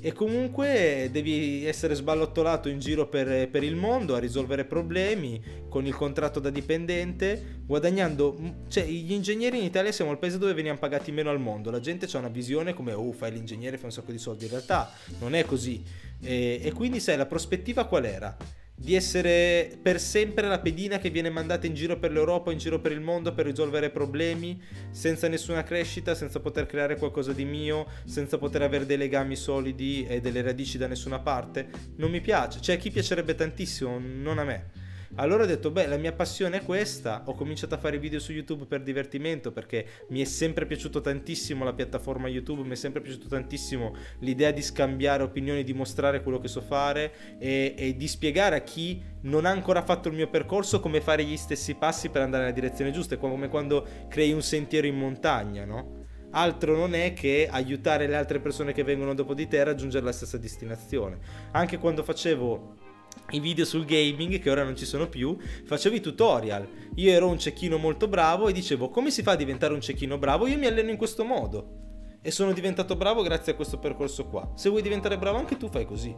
[0.00, 5.86] E comunque devi essere sballottolato in giro per, per il mondo a risolvere problemi con
[5.86, 8.36] il contratto da dipendente, guadagnando.
[8.68, 11.70] Cioè, gli ingegneri in Italia siamo il paese dove veniamo pagati meno al mondo.
[11.70, 14.44] La gente ha una visione come, oh, fai l'ingegnere, fai un sacco di soldi.
[14.44, 15.82] In realtà non è così.
[16.20, 18.36] E, e quindi, sai, la prospettiva qual era?
[18.82, 22.80] Di essere per sempre la pedina che viene mandata in giro per l'Europa, in giro
[22.80, 24.60] per il mondo per risolvere problemi,
[24.90, 30.04] senza nessuna crescita, senza poter creare qualcosa di mio, senza poter avere dei legami solidi
[30.04, 32.60] e delle radici da nessuna parte, non mi piace.
[32.60, 34.81] Cioè, a chi piacerebbe tantissimo, non a me.
[35.16, 37.22] Allora ho detto, beh, la mia passione è questa.
[37.26, 41.64] Ho cominciato a fare video su YouTube per divertimento perché mi è sempre piaciuto tantissimo
[41.64, 46.38] la piattaforma YouTube, mi è sempre piaciuto tantissimo l'idea di scambiare opinioni, di mostrare quello
[46.38, 50.30] che so fare e, e di spiegare a chi non ha ancora fatto il mio
[50.30, 53.16] percorso come fare gli stessi passi per andare nella direzione giusta.
[53.16, 56.00] È come quando crei un sentiero in montagna, no?
[56.34, 60.04] altro non è che aiutare le altre persone che vengono dopo di te a raggiungere
[60.04, 61.18] la stessa destinazione.
[61.50, 62.81] Anche quando facevo
[63.30, 66.68] i video sul gaming che ora non ci sono più, facevo i tutorial.
[66.96, 70.18] Io ero un cecchino molto bravo e dicevo come si fa a diventare un cecchino
[70.18, 70.46] bravo?
[70.46, 71.80] Io mi alleno in questo modo.
[72.20, 74.52] E sono diventato bravo grazie a questo percorso qua.
[74.54, 76.14] Se vuoi diventare bravo anche tu fai così.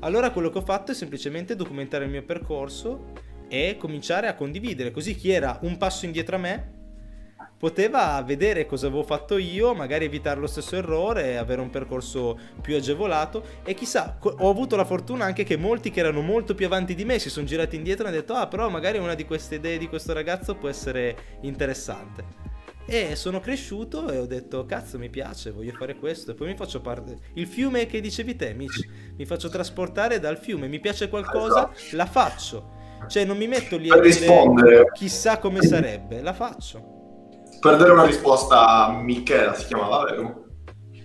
[0.00, 3.12] Allora quello che ho fatto è semplicemente documentare il mio percorso
[3.48, 6.75] e cominciare a condividere, così chi era un passo indietro a me
[7.58, 12.76] poteva vedere cosa avevo fatto io, magari evitare lo stesso errore, avere un percorso più
[12.76, 16.94] agevolato e chissà, ho avuto la fortuna anche che molti che erano molto più avanti
[16.94, 19.56] di me si sono girati indietro e hanno detto ah però magari una di queste
[19.56, 22.44] idee di questo ragazzo può essere interessante.
[22.88, 26.56] E sono cresciuto e ho detto cazzo mi piace, voglio fare questo e poi mi
[26.56, 27.16] faccio parte...
[27.32, 28.86] Il fiume che dicevi te Mitch,
[29.16, 31.96] mi faccio trasportare dal fiume, mi piace qualcosa, esatto.
[31.96, 32.74] la faccio.
[33.08, 36.95] Cioè non mi metto lì a rispondere chissà come sarebbe, la faccio
[37.66, 40.44] per dare una risposta a Michela, si chiamava, vero?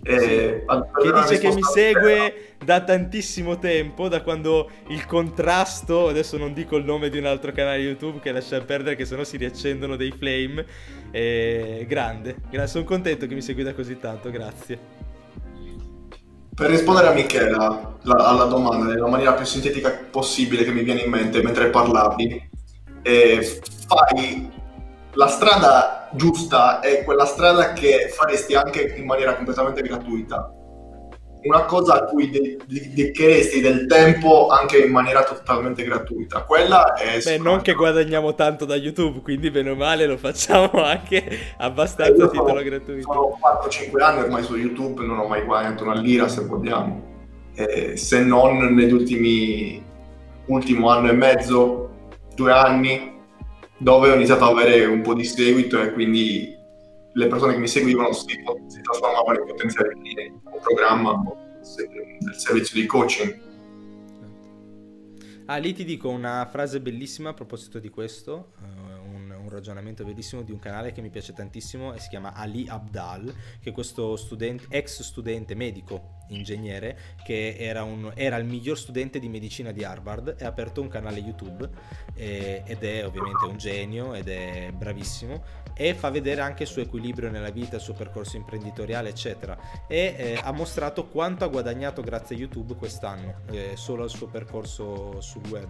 [0.04, 6.38] E, sì, che dice che mi segue da tantissimo tempo, da quando il contrasto, adesso
[6.38, 9.38] non dico il nome di un altro canale YouTube che lascia perdere che sennò si
[9.38, 10.66] riaccendono dei flame,
[11.12, 11.86] e...
[11.88, 12.36] grande,
[12.66, 15.00] sono contento che mi segui da così tanto, grazie.
[16.54, 21.02] Per rispondere a Michela la, alla domanda nella maniera più sintetica possibile che mi viene
[21.02, 22.50] in mente mentre parlavi,
[23.02, 24.60] eh, fai
[25.14, 30.54] la strada giusta è quella strada che faresti anche in maniera completamente gratuita.
[31.44, 36.44] una cosa a cui dedicheresti del tempo anche in maniera totalmente gratuita.
[36.44, 37.20] Quella è...
[37.20, 41.24] Beh, non che guadagniamo tanto da YouTube, quindi bene o male lo facciamo anche
[41.58, 43.12] abbastanza a titolo sono, gratuito.
[43.12, 47.10] Sono 4-5 anni ormai su YouTube, non ho mai guadagnato una lira se vogliamo.
[47.56, 49.84] Eh, se non negli ultimi
[50.46, 51.90] ultimo anno e mezzo,
[52.36, 53.11] due anni,
[53.82, 56.56] dove ho iniziato ad avere un po' di seguito e quindi
[57.14, 58.28] le persone che mi seguivano si,
[58.68, 61.20] si trasformavano in potenziali clienti, un programma
[61.60, 63.50] del servizio di coaching.
[65.46, 70.06] Ah, lì ti dico una frase bellissima a proposito di questo, uh, un, un, ragionamento
[70.06, 73.74] bellissimo di un canale che mi piace tantissimo e si chiama Ali Abdal, che è
[73.74, 79.72] questo studente, ex studente medico ingegnere che era, un, era, il miglior studente di medicina
[79.72, 81.70] di Harvard e ha aperto un canale YouTube
[82.16, 86.82] eh, ed è ovviamente un genio ed è bravissimo e fa vedere anche il suo
[86.82, 89.58] equilibrio nella vita, il suo percorso imprenditoriale eccetera.
[89.88, 94.28] E eh, ha mostrato quanto ha guadagnato grazie a YouTube quest'anno eh, solo al suo
[94.28, 95.70] percorso sul web.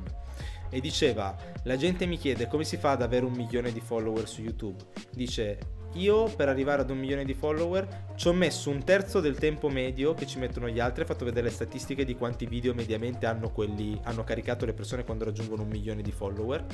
[0.69, 4.27] E diceva la gente mi chiede come si fa ad avere un milione di follower
[4.27, 4.81] su YouTube?
[5.11, 9.37] Dice io per arrivare ad un milione di follower ci ho messo un terzo del
[9.37, 12.73] tempo medio che ci mettono gli altri, ho fatto vedere le statistiche di quanti video
[12.73, 16.65] mediamente hanno, quelli, hanno caricato le persone quando raggiungono un milione di follower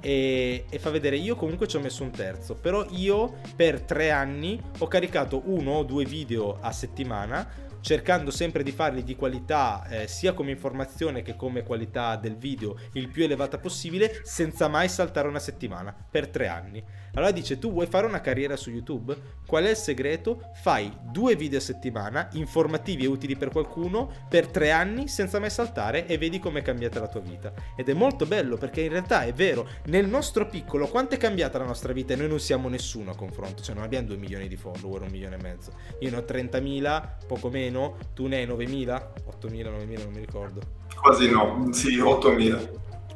[0.00, 4.10] e, e fa vedere io comunque ci ho messo un terzo, però io per tre
[4.10, 9.86] anni ho caricato uno o due video a settimana cercando sempre di farli di qualità
[9.88, 14.88] eh, sia come informazione che come qualità del video il più elevata possibile senza mai
[14.88, 16.82] saltare una settimana per tre anni.
[17.14, 19.16] Allora dice tu vuoi fare una carriera su YouTube?
[19.46, 20.50] Qual è il segreto?
[20.54, 25.50] Fai due video a settimana informativi e utili per qualcuno per tre anni senza mai
[25.50, 27.52] saltare e vedi come è cambiata la tua vita.
[27.76, 31.58] Ed è molto bello perché in realtà è vero, nel nostro piccolo quanto è cambiata
[31.58, 34.48] la nostra vita e noi non siamo nessuno a confronto, cioè non abbiamo 2 milioni
[34.48, 35.72] di follower, un milione e mezzo.
[36.00, 39.06] Io ne ho 30.000, poco meno, tu ne hai 9.000, 8.000,
[39.40, 40.60] 9.000, non mi ricordo.
[41.00, 42.70] Quasi no, sì, 8.000.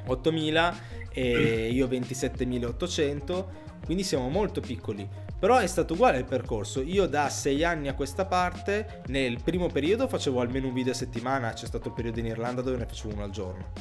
[0.06, 0.74] 8.000
[1.10, 5.08] e io 27.800 quindi siamo molto piccoli.
[5.38, 6.82] Però è stato uguale il percorso.
[6.82, 10.94] Io da sei anni a questa parte, nel primo periodo facevo almeno un video a
[10.94, 13.72] settimana, c'è stato il periodo in Irlanda dove ne facevo uno al giorno.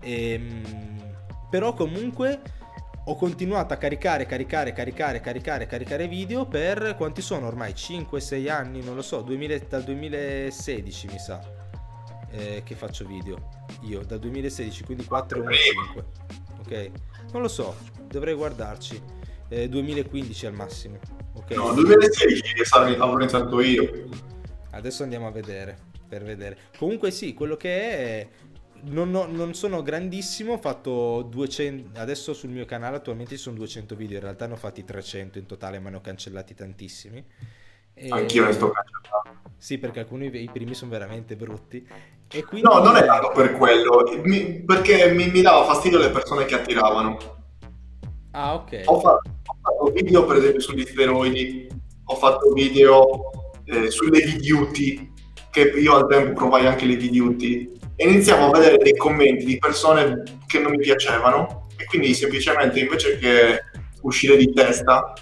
[0.00, 1.14] Ehm,
[1.48, 2.40] però comunque
[3.04, 7.70] ho continuato a caricare, caricare, caricare, caricare, caricare video per quanti sono ormai?
[7.70, 11.40] 5-6 anni, non lo so, 2000, dal 2016 mi sa
[12.32, 13.48] eh, che faccio video.
[13.82, 16.04] Io dal 2016, quindi 4 1 5.
[16.58, 16.90] Ok?
[17.30, 17.76] Non lo so,
[18.08, 19.14] dovrei guardarci
[19.48, 20.98] eh, 2015 al massimo.
[21.34, 21.56] Okay?
[21.56, 22.62] No, 2016
[22.98, 24.08] avrò iniziato io.
[24.70, 25.78] Adesso andiamo a vedere,
[26.08, 26.58] per vedere.
[26.78, 28.28] Comunque sì, quello che è...
[28.88, 33.56] Non, ho, non, sono grandissimo, ho fatto 200, adesso sul mio canale attualmente ci sono
[33.56, 37.24] 200 video, in realtà ne ho fatti 300 in totale, ma ne ho cancellati tantissimi.
[37.94, 38.08] E...
[38.10, 39.50] Anch'io ne sto cancellando.
[39.56, 41.88] Sì, perché alcuni i primi sono veramente brutti.
[42.30, 42.68] E quindi...
[42.68, 46.54] No, non è tanto per quello, mi, perché mi, mi dava fastidio le persone che
[46.54, 47.16] attiravano.
[48.32, 48.82] Ah, ok.
[48.84, 49.30] Ho fatto,
[49.66, 51.66] fatto video, per esempio, sugli steroidi,
[52.04, 53.30] ho fatto video
[53.64, 55.12] eh, sulle videoty,
[55.50, 59.58] che io al tempo provai anche le videoty, e iniziamo a vedere dei commenti di
[59.58, 63.60] persone che non mi piacevano, e quindi semplicemente invece che
[64.02, 65.14] uscire di testa,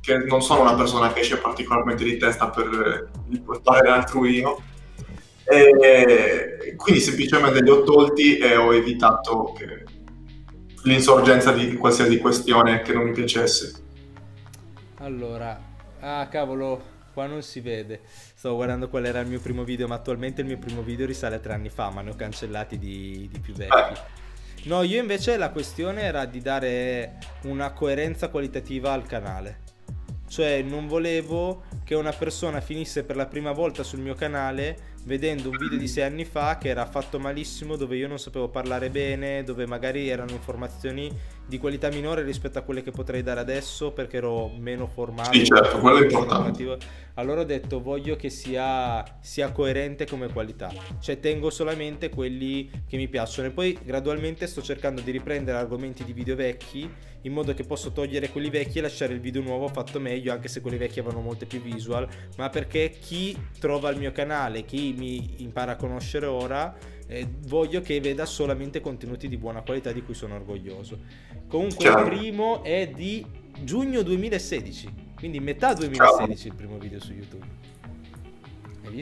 [0.00, 4.60] che non sono una persona che esce particolarmente di testa per il portare l'altruino,
[5.48, 9.54] e quindi semplicemente li ho tolti e ho evitato
[10.82, 13.84] l'insorgenza di qualsiasi questione che non mi piacesse.
[14.98, 15.60] Allora,
[16.00, 16.82] ah cavolo,
[17.12, 18.00] qua non si vede.
[18.34, 21.36] Stavo guardando qual era il mio primo video, ma attualmente il mio primo video risale
[21.36, 24.00] a tre anni fa, ma ne ho cancellati di, di più vecchi.
[24.64, 29.64] No, io invece la questione era di dare una coerenza qualitativa al canale.
[30.28, 35.50] Cioè, non volevo che una persona finisse per la prima volta sul mio canale vedendo
[35.50, 38.90] un video di sei anni fa che era fatto malissimo, dove io non sapevo parlare
[38.90, 41.10] bene, dove magari erano informazioni
[41.46, 45.32] di qualità minore rispetto a quelle che potrei dare adesso perché ero meno formato.
[45.32, 46.78] Sì, certo, quello è importante.
[47.14, 50.70] Allora ho detto voglio che sia, sia, coerente come qualità,
[51.00, 56.04] cioè tengo solamente quelli che mi piacciono e poi gradualmente sto cercando di riprendere argomenti
[56.04, 56.90] di video vecchi
[57.26, 60.46] in modo che posso togliere quelli vecchi e lasciare il video nuovo fatto meglio anche
[60.48, 64.94] se quelli vecchi avevano molte più visual, ma perché chi trova il mio canale, chi
[64.96, 66.74] mi impara a conoscere ora,
[67.08, 70.98] eh, voglio che veda solamente contenuti di buona qualità di cui sono orgoglioso.
[71.48, 71.98] Comunque Ciao.
[71.98, 73.26] il primo è di
[73.60, 76.48] giugno 2016, quindi metà 2016 Ciao.
[76.48, 77.64] il primo video su YouTube.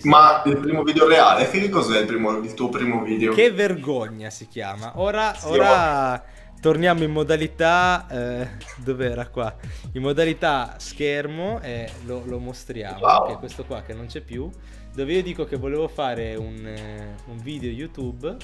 [0.04, 3.34] Ma il primo video reale, che cos'è il, primo, il tuo primo video?
[3.34, 4.98] Che vergogna si chiama.
[4.98, 6.24] Ora, sì, ora
[6.64, 8.48] torniamo in modalità eh,
[8.78, 9.54] dove era qua?
[9.92, 13.26] In modalità schermo e lo, lo mostriamo wow.
[13.26, 14.50] che è questo qua che non c'è più
[14.94, 18.36] dove io dico che volevo fare un, eh, un video youtube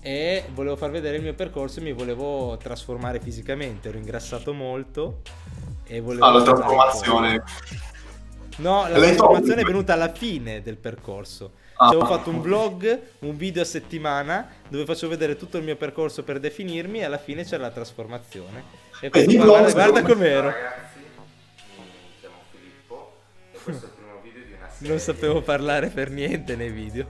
[0.00, 3.88] e volevo far vedere il mio percorso e mi volevo trasformare fisicamente.
[3.88, 5.20] Ero ingrassato molto
[5.84, 7.42] e volevo ah la trasformazione.
[8.58, 13.00] No la trasformazione è venuta alla fine del percorso Ah, cioè, ho fatto un vlog,
[13.20, 17.18] un video a settimana dove faccio vedere tutto il mio percorso per definirmi e alla
[17.18, 18.64] fine c'è la trasformazione.
[19.00, 20.48] E questo, guarda, guarda com'ero.
[20.48, 21.00] Ragazzi,
[22.20, 23.12] siamo Filippo
[23.52, 24.88] e questo è il primo video di una serie.
[24.88, 27.06] Non sapevo parlare per niente nei video.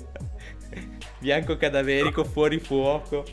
[1.20, 3.24] Bianco cadaverico, fuori fuoco.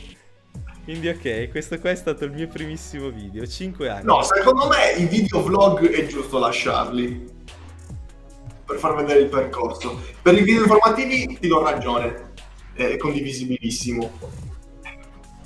[0.84, 4.04] Quindi ok, questo qua è stato il mio primissimo video, 5 anni.
[4.04, 7.42] No, secondo me i video vlog è giusto lasciarli
[8.66, 10.02] per far vedere il percorso.
[10.22, 12.32] Per i video informativi ti do ragione,
[12.74, 14.12] è condivisibilissimo.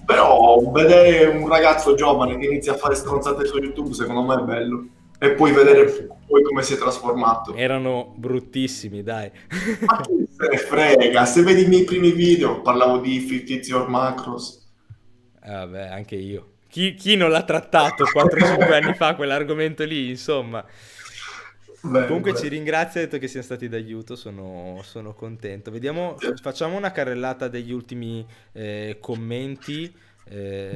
[0.06, 4.44] Però vedere un ragazzo giovane che inizia a fare stronzate su YouTube secondo me è
[4.44, 4.88] bello.
[5.20, 7.56] E poi vedere poi come si è trasformato.
[7.56, 9.32] Erano bruttissimi, dai.
[9.86, 11.26] Ma chi se ne frega?
[11.26, 14.70] Se vedi i miei primi video, parlavo di 50 Your Macros.
[15.44, 16.52] Vabbè, anche io.
[16.70, 20.64] Chi, chi non l'ha trattato 4-5 anni fa quell'argomento lì, insomma.
[21.88, 22.38] Beh, Comunque beh.
[22.38, 25.72] ci ringrazio, ha detto che siamo stati d'aiuto, sono, sono contento.
[25.72, 29.94] Vediamo, facciamo una carrellata degli ultimi eh, commenti,
[30.26, 30.74] eh,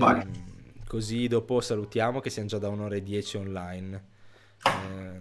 [0.88, 4.04] così dopo salutiamo che siamo già da un'ora e dieci online.
[4.66, 5.20] Eh,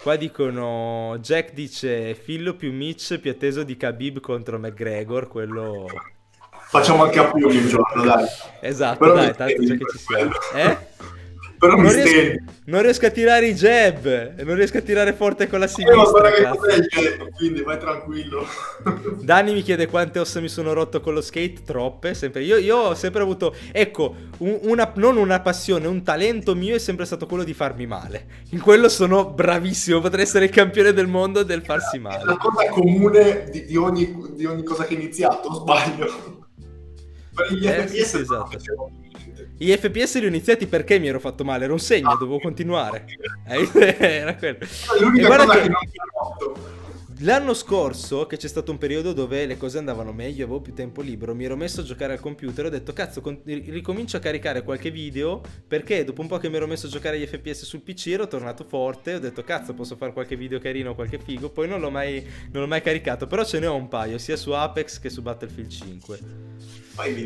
[0.00, 5.86] qua dicono, Jack dice, Fillo più Mitch più atteso di Khabib contro McGregor, quello...
[6.70, 8.26] Facciamo anche a più un giorno, dai.
[8.60, 10.30] Esatto, Però dai, tanto già che ci siamo.
[10.54, 11.16] Eh?
[11.58, 15.58] Però non, riesco, non riesco a tirare i jab, non riesco a tirare forte con
[15.58, 16.34] la sinistra.
[16.34, 18.46] Eh, ma che il jab, quindi vai tranquillo.
[19.20, 22.44] Dani mi chiede quante ossa mi sono rotto con lo skate, troppe, sempre.
[22.44, 26.78] Io, io ho sempre avuto, ecco, un, una, non una passione, un talento mio è
[26.78, 28.26] sempre stato quello di farmi male.
[28.50, 32.22] In quello sono bravissimo, potrei essere il campione del mondo del farsi male.
[32.22, 36.46] È la cosa comune di, di, ogni, di ogni cosa che ho iniziato, sbaglio.
[37.34, 38.58] Per gli eh, FPS sì, esatto.
[39.58, 43.04] Gli FPS li ho iniziati perché mi ero fatto male, era un segno, dovevo continuare.
[43.48, 44.58] Eh, era quello.
[45.00, 46.76] L'unica cosa che, che.
[47.22, 51.00] L'anno scorso, che c'è stato un periodo dove le cose andavano meglio, avevo più tempo
[51.00, 54.20] libero, mi ero messo a giocare al computer e ho detto cazzo, con- ricomincio a
[54.20, 57.64] caricare qualche video perché dopo un po' che mi ero messo a giocare agli FPS
[57.64, 61.50] sul PC ero tornato forte, ho detto cazzo posso fare qualche video carino, qualche figo,
[61.50, 64.36] poi non l'ho mai, non l'ho mai caricato, però ce ne ho un paio, sia
[64.36, 66.18] su Apex che su Battlefield 5.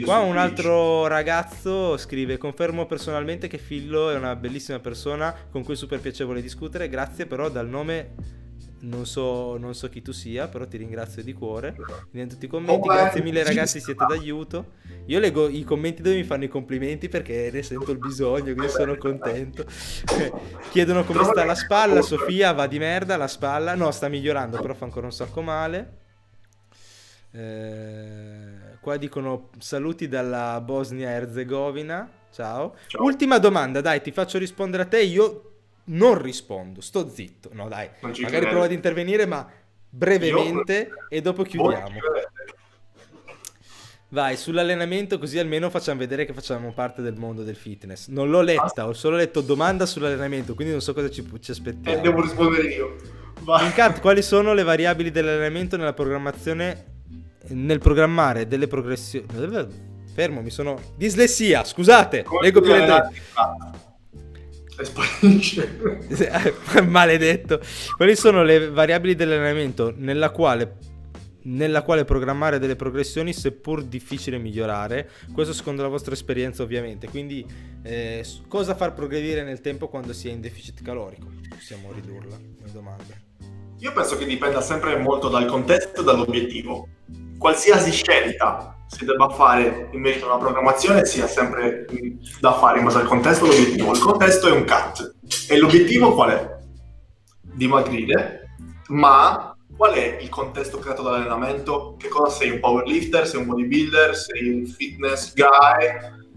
[0.05, 5.73] Qua un altro ragazzo scrive: Confermo personalmente che Fillo è una bellissima persona con cui
[5.73, 6.89] è super piacevole discutere.
[6.89, 8.41] Grazie, però, dal nome.
[8.83, 11.77] Non so, non so chi tu sia, però ti ringrazio di cuore.
[12.13, 14.73] In tutti i commenti, grazie mille ragazzi, siete d'aiuto.
[15.07, 18.69] Io leggo i commenti dove mi fanno i complimenti perché ne sento il bisogno, quindi
[18.69, 19.65] sono contento.
[20.71, 22.03] Chiedono come sta la spalla.
[22.03, 23.77] Sofia va di merda la spalla.
[23.77, 26.01] No, sta migliorando, però fa ancora un sacco male.
[27.35, 32.11] Eh, qua dicono saluti dalla Bosnia-Herzegovina.
[32.31, 32.77] Ciao.
[32.87, 33.03] Ciao.
[33.03, 35.03] Ultima domanda, dai, ti faccio rispondere a te.
[35.03, 35.51] Io
[35.85, 37.51] non rispondo, sto zitto.
[37.53, 39.49] No, dai, magari prova ad intervenire, ma
[39.89, 41.07] brevemente Io...
[41.09, 41.99] e dopo chiudiamo.
[44.09, 48.09] Vai, sull'allenamento così almeno facciamo vedere che facciamo parte del mondo del fitness.
[48.09, 51.97] Non l'ho letta, ho solo letto domanda sull'allenamento, quindi non so cosa ci, ci aspettiamo.
[51.97, 52.97] Eh, devo rispondere io.
[53.41, 53.65] Vai.
[53.65, 56.92] In cat, quali sono le variabili dell'allenamento nella programmazione
[57.49, 59.27] nel programmare delle progressioni...
[60.13, 60.79] Fermo, mi sono...
[60.97, 63.21] Dislessia, scusate, Come leggo più lentamente.
[66.87, 67.61] Maledetto.
[67.97, 70.77] Quali sono le variabili dell'allenamento nella quale,
[71.43, 75.11] nella quale programmare delle progressioni seppur difficile migliorare?
[75.33, 77.09] Questo secondo la vostra esperienza ovviamente.
[77.09, 77.47] Quindi
[77.83, 81.31] eh, cosa far progredire nel tempo quando si è in deficit calorico?
[81.49, 83.31] Possiamo ridurla come domanda.
[83.83, 86.87] Io penso che dipenda sempre molto dal contesto e dall'obiettivo
[87.37, 91.87] qualsiasi scelta si debba fare in merito a una programmazione sia sempre
[92.39, 93.93] da fare in base al contesto e all'obiettivo.
[93.93, 95.17] Il contesto è un cut
[95.49, 96.59] e l'obiettivo qual è?
[97.41, 98.55] Dimagrire,
[98.91, 101.97] ma qual è il contesto creato dall'allenamento?
[101.99, 102.51] Che cosa sei?
[102.51, 103.27] Un powerlifter?
[103.27, 104.15] Sei un bodybuilder?
[104.15, 105.89] Sei un fitness guy?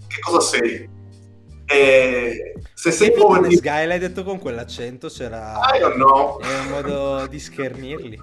[0.07, 0.94] Che cosa sei?
[1.65, 3.61] E se sei un powerlifter...
[3.61, 5.59] guy l'hai detto con quell'accento, c'era...
[5.73, 6.39] I don't know.
[6.39, 8.19] È un modo di schernirli.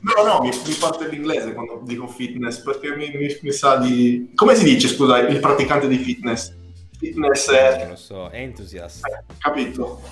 [0.00, 4.32] No, no, mi, mi, parte l'inglese quando dico fitness, perché mi, mi, mi, sa di...
[4.34, 6.54] Come si dice, scusa, il praticante di fitness?
[6.98, 7.78] Fitness è...
[7.78, 9.06] Non lo so, entusiast.
[9.06, 10.02] Eh, capito?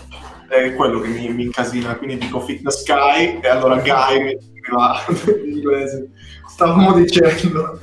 [0.49, 4.39] È quello che mi, mi incasina, quindi dico fitness guy e allora guy mi,
[4.70, 5.05] va
[5.44, 6.11] in inglese.
[6.49, 7.78] Stavamo dicendo...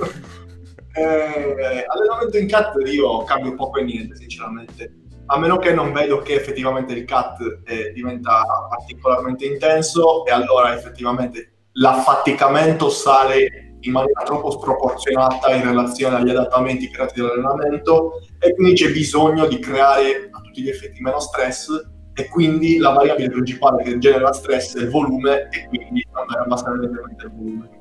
[0.93, 4.93] Eh, allenamento in cat io cambio poco e niente, sinceramente.
[5.27, 10.75] A meno che non vedo che effettivamente il cat eh, diventa particolarmente intenso e allora
[10.75, 18.73] effettivamente l'affaticamento sale in maniera troppo sproporzionata in relazione agli adattamenti creati dall'allenamento e quindi
[18.73, 21.69] c'è bisogno di creare a tutti gli effetti meno stress
[22.13, 26.43] e quindi la variabile principale che genera stress è il volume e quindi andare a
[26.43, 27.78] abbassare leggermente il volume.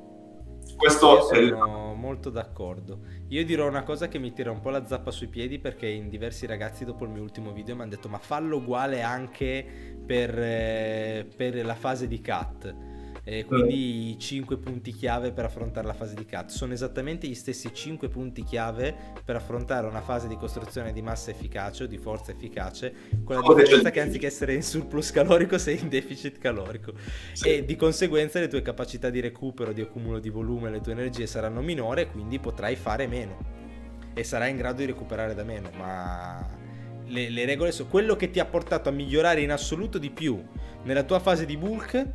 [0.78, 1.40] Questo Io sono
[1.92, 1.98] il...
[1.98, 3.00] molto d'accordo.
[3.28, 6.08] Io dirò una cosa che mi tira un po' la zappa sui piedi perché in
[6.08, 9.66] diversi ragazzi dopo il mio ultimo video mi hanno detto ma fallo uguale anche
[10.06, 12.74] per, eh, per la fase di cut
[13.30, 17.34] e quindi i 5 punti chiave per affrontare la fase di cut sono esattamente gli
[17.34, 21.98] stessi 5 punti chiave per affrontare una fase di costruzione di massa efficace o di
[21.98, 22.94] forza efficace,
[23.24, 26.94] con la differenza che anziché essere in surplus calorico sei in deficit calorico.
[27.32, 27.48] Sì.
[27.48, 31.26] e di conseguenza le tue capacità di recupero, di accumulo di volume, le tue energie
[31.26, 33.36] saranno minore quindi potrai fare meno.
[34.14, 36.48] E sarai in grado di recuperare da meno, ma
[37.04, 40.42] le, le regole sono quello che ti ha portato a migliorare in assoluto di più
[40.84, 42.06] nella tua fase di bulk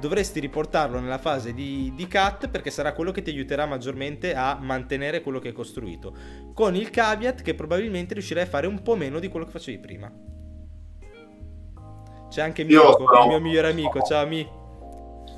[0.00, 4.58] dovresti riportarlo nella fase di, di, cut perché sarà quello che ti aiuterà maggiormente a
[4.60, 6.14] mantenere quello che hai costruito.
[6.52, 9.78] Con il caveat che probabilmente riuscirai a fare un po' meno di quello che facevi
[9.78, 10.12] prima.
[12.28, 14.00] C'è anche Mirko, il mio migliore amico.
[14.02, 14.46] Ciao Mi.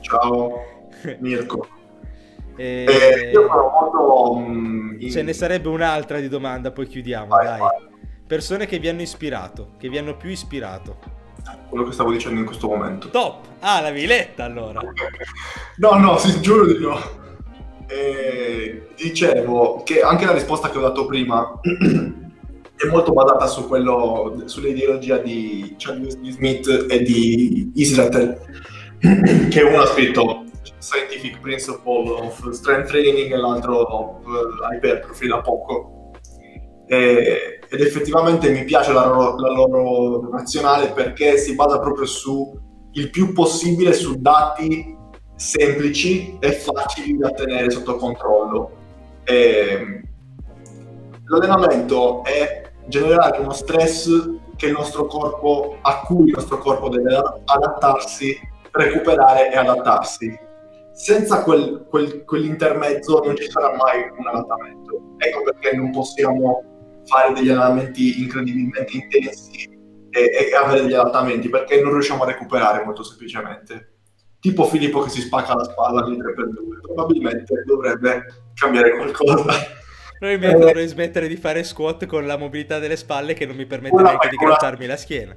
[0.00, 0.88] Ciao
[1.18, 1.68] Mirko.
[2.56, 2.84] e...
[2.88, 4.32] eh, io sono molto...
[4.32, 5.10] Um, in...
[5.10, 7.58] Ce ne sarebbe un'altra di domanda, poi chiudiamo, vai, dai.
[7.58, 7.94] Vai.
[8.26, 11.24] Persone che vi hanno ispirato, che vi hanno più ispirato
[11.68, 13.08] quello che stavo dicendo in questo momento.
[13.10, 13.44] Top!
[13.60, 14.80] Ah, la viletta allora!
[15.76, 16.98] no, no, si giuro di no.
[17.88, 24.42] Eh, dicevo che anche la risposta che ho dato prima è molto basata su quello,
[24.44, 28.38] sull'ideologia di Chadwick Smith e di Israel,
[29.48, 30.44] che uno ha scritto
[30.78, 34.24] Scientific Principle of Strength Training e l'altro of
[34.70, 35.95] Hypertrophy da poco
[36.86, 42.58] e, ed effettivamente mi piace la loro, la loro nazionale perché si basa proprio su
[42.92, 44.96] il più possibile su dati
[45.34, 48.70] semplici e facili da tenere sotto controllo.
[49.24, 50.02] E,
[51.24, 54.08] l'allenamento è generare uno stress
[54.56, 58.38] che il nostro corpo, a cui il nostro corpo deve adattarsi,
[58.70, 60.44] recuperare e adattarsi.
[60.92, 65.02] Senza quel, quel, quell'intermezzo non ci sarà mai un adattamento.
[65.18, 66.75] Ecco perché non possiamo
[67.06, 69.68] fare degli allenamenti incredibilmente intensi
[70.10, 73.94] e, e avere degli adattamenti perché non riusciamo a recuperare molto semplicemente.
[74.40, 78.24] Tipo Filippo che si spacca la spalla di 3x2, probabilmente dovrebbe
[78.54, 79.44] cambiare qualcosa.
[80.18, 83.66] Probabilmente eh, dovrei smettere di fare squat con la mobilità delle spalle che non mi
[83.66, 85.36] permette neanche di grattarmi la schiena.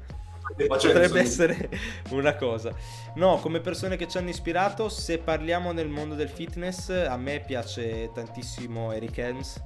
[0.68, 1.70] Potrebbe essere
[2.12, 2.74] una cosa.
[3.16, 7.44] No, come persone che ci hanno ispirato, se parliamo nel mondo del fitness, a me
[7.46, 9.62] piace tantissimo Eric Helms,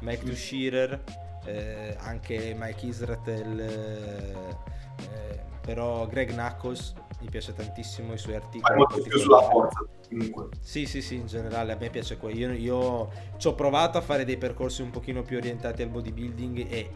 [0.00, 0.32] Mike mm.
[0.32, 1.04] Shearer,
[1.48, 4.56] eh, anche Mike Israel, eh,
[5.00, 8.74] eh, però Greg Knuckles mi piace tantissimo i suoi articoli.
[8.74, 10.48] Ma molto più sulla forza comunque.
[10.60, 12.36] Sì, sì, sì, in generale a me piace quello.
[12.38, 16.66] Io, io ci ho provato a fare dei percorsi un pochino più orientati al bodybuilding
[16.70, 16.90] e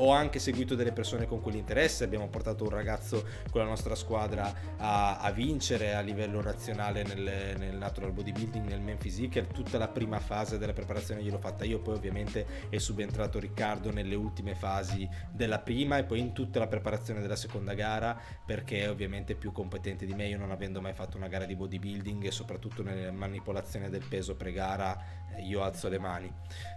[0.00, 4.52] ho anche seguito delle persone con quell'interesse, abbiamo portato un ragazzo con la nostra squadra
[4.76, 9.88] a, a vincere a livello nazionale nel, nel, natural bodybuilding, nel men physique, tutta la
[9.88, 15.08] prima fase della preparazione gliel'ho fatta io, poi ovviamente è subentrato Riccardo nelle ultime fasi
[15.30, 19.52] della prima e poi in tutta la preparazione della seconda gara perché è ovviamente più
[19.52, 23.10] competente di me, io non avendo mai fatto una gara di bodybuilding e soprattutto nella
[23.10, 26.32] manipolazione del peso pre-gara eh, io alzo le mani.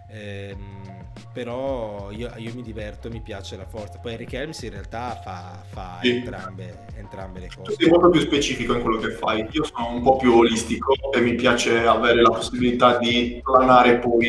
[0.08, 3.98] Ehm, però io, io, mi diverto, mi piace la forza.
[3.98, 6.10] Poi Eric Helms in realtà fa, fa sì.
[6.10, 7.74] entrambe, entrambe, le cose.
[7.74, 9.46] Tu sei molto più specifico in quello che fai.
[9.50, 14.28] Io sono un po' più olistico e mi piace avere la possibilità di planare poi.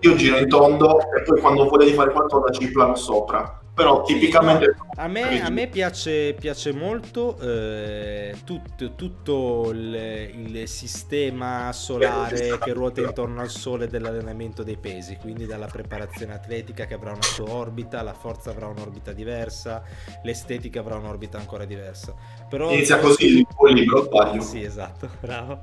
[0.00, 4.02] Io giro in tondo e poi quando voglio di fare qualcosa ci plano sopra però
[4.02, 9.94] tipicamente a me, a me piace, piace, molto eh, tutto, tutto il,
[10.34, 16.84] il, sistema solare che ruota intorno al sole dell'allenamento dei pesi quindi dalla preparazione atletica
[16.84, 19.82] che avrà una sua orbita la forza avrà un'orbita diversa
[20.22, 22.14] l'estetica avrà un'orbita ancora diversa
[22.52, 24.42] però inizia così il libro sbaglio.
[24.42, 25.62] Sì esatto bravo.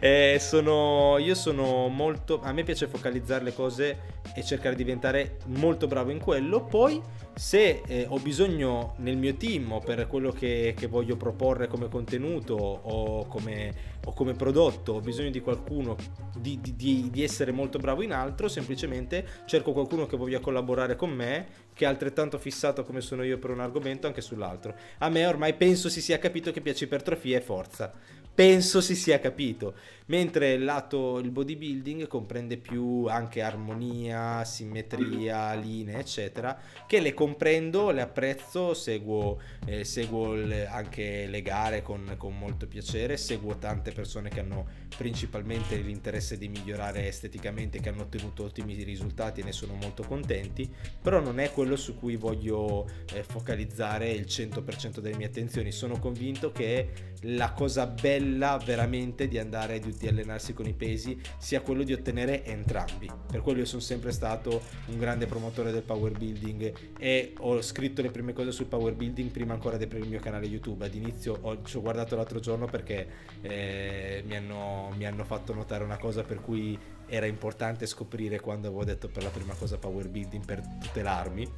[0.00, 3.98] Eh, sono, io sono molto a me piace focalizzare le cose
[4.34, 6.64] e cercare di diventare molto bravo in quello.
[6.64, 7.00] Poi
[7.32, 11.88] se eh, ho bisogno nel mio team o per quello che, che voglio proporre come
[11.88, 13.72] contenuto o come,
[14.04, 15.96] o come, prodotto ho bisogno di qualcuno
[16.36, 21.10] di, di, di, essere molto bravo in altro semplicemente cerco qualcuno che voglia collaborare con
[21.10, 24.74] me che è altrettanto fissato come sono io per un argomento anche sull'altro.
[24.98, 27.92] A me ormai penso si sia capito che piace ipertrofia e forza
[28.36, 29.74] penso si sia capito.
[30.08, 36.56] Mentre il lato, il bodybuilding comprende più anche armonia, simmetria, linee, eccetera,
[36.86, 42.68] che le comprendo, le apprezzo, seguo, eh, seguo le, anche le gare con, con, molto
[42.68, 44.66] piacere, seguo tante persone che hanno
[44.96, 50.72] principalmente l'interesse di migliorare esteticamente, che hanno ottenuto ottimi risultati e ne sono molto contenti,
[51.02, 55.72] però non è quello su cui voglio eh, focalizzare il 100% delle mie attenzioni.
[55.72, 61.60] Sono convinto che la cosa bella veramente di andare di allenarsi con i pesi sia
[61.60, 63.10] quello di ottenere entrambi.
[63.26, 68.02] Per quello io sono sempre stato un grande promotore del power building e ho scritto
[68.02, 70.84] le prime cose sul power building prima ancora di aprire il mio canale YouTube.
[70.84, 73.08] Ad inizio ho, ci ho guardato l'altro giorno perché
[73.40, 78.66] eh, mi, hanno, mi hanno fatto notare una cosa per cui era importante scoprire quando
[78.66, 81.48] avevo detto per la prima cosa power building per tutelarmi.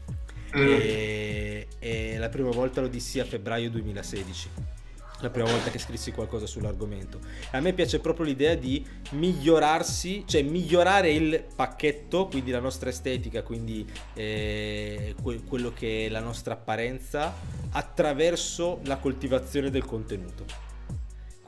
[0.56, 0.60] Mm.
[0.60, 4.77] E, e la prima volta lo dissi a febbraio 2016
[5.20, 7.18] la prima volta che scrissi qualcosa sull'argomento.
[7.52, 13.42] A me piace proprio l'idea di migliorarsi, cioè migliorare il pacchetto, quindi la nostra estetica,
[13.42, 17.34] quindi eh, que- quello che è la nostra apparenza,
[17.70, 20.67] attraverso la coltivazione del contenuto.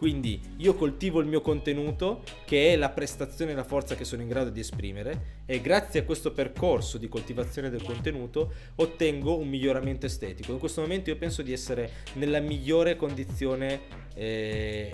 [0.00, 4.22] Quindi io coltivo il mio contenuto, che è la prestazione e la forza che sono
[4.22, 9.46] in grado di esprimere, e grazie a questo percorso di coltivazione del contenuto ottengo un
[9.46, 10.52] miglioramento estetico.
[10.52, 13.80] In questo momento io penso di essere nella migliore condizione
[14.14, 14.90] eh,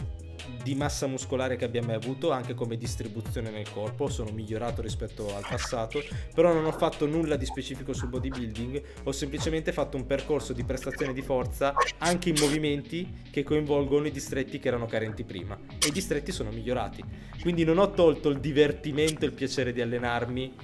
[0.63, 5.35] di massa muscolare che abbia mai avuto, anche come distribuzione nel corpo, sono migliorato rispetto
[5.35, 6.03] al passato,
[6.35, 10.65] però non ho fatto nulla di specifico sul bodybuilding, ho semplicemente fatto un percorso di
[10.65, 15.89] prestazione di forza anche in movimenti che coinvolgono i distretti che erano carenti prima e
[15.89, 17.03] i distretti sono migliorati.
[17.41, 20.55] Quindi non ho tolto il divertimento e il piacere di allenarmi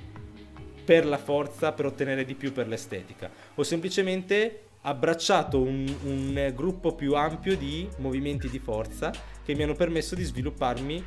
[0.84, 3.30] per la forza, per ottenere di più per l'estetica.
[3.54, 9.12] Ho semplicemente abbracciato un, un gruppo più ampio di movimenti di forza
[9.44, 11.04] che mi hanno permesso di svilupparmi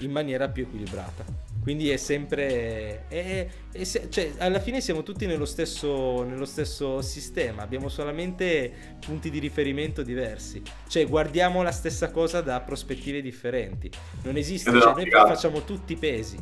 [0.00, 1.24] in maniera più equilibrata.
[1.62, 3.06] Quindi è sempre.
[3.08, 9.28] È, è, cioè, alla fine siamo tutti nello stesso, nello stesso, sistema, abbiamo solamente punti
[9.28, 10.62] di riferimento diversi.
[10.86, 13.90] Cioè, guardiamo la stessa cosa da prospettive differenti.
[14.22, 16.38] Non esiste, cioè, noi facciamo tutti pesi.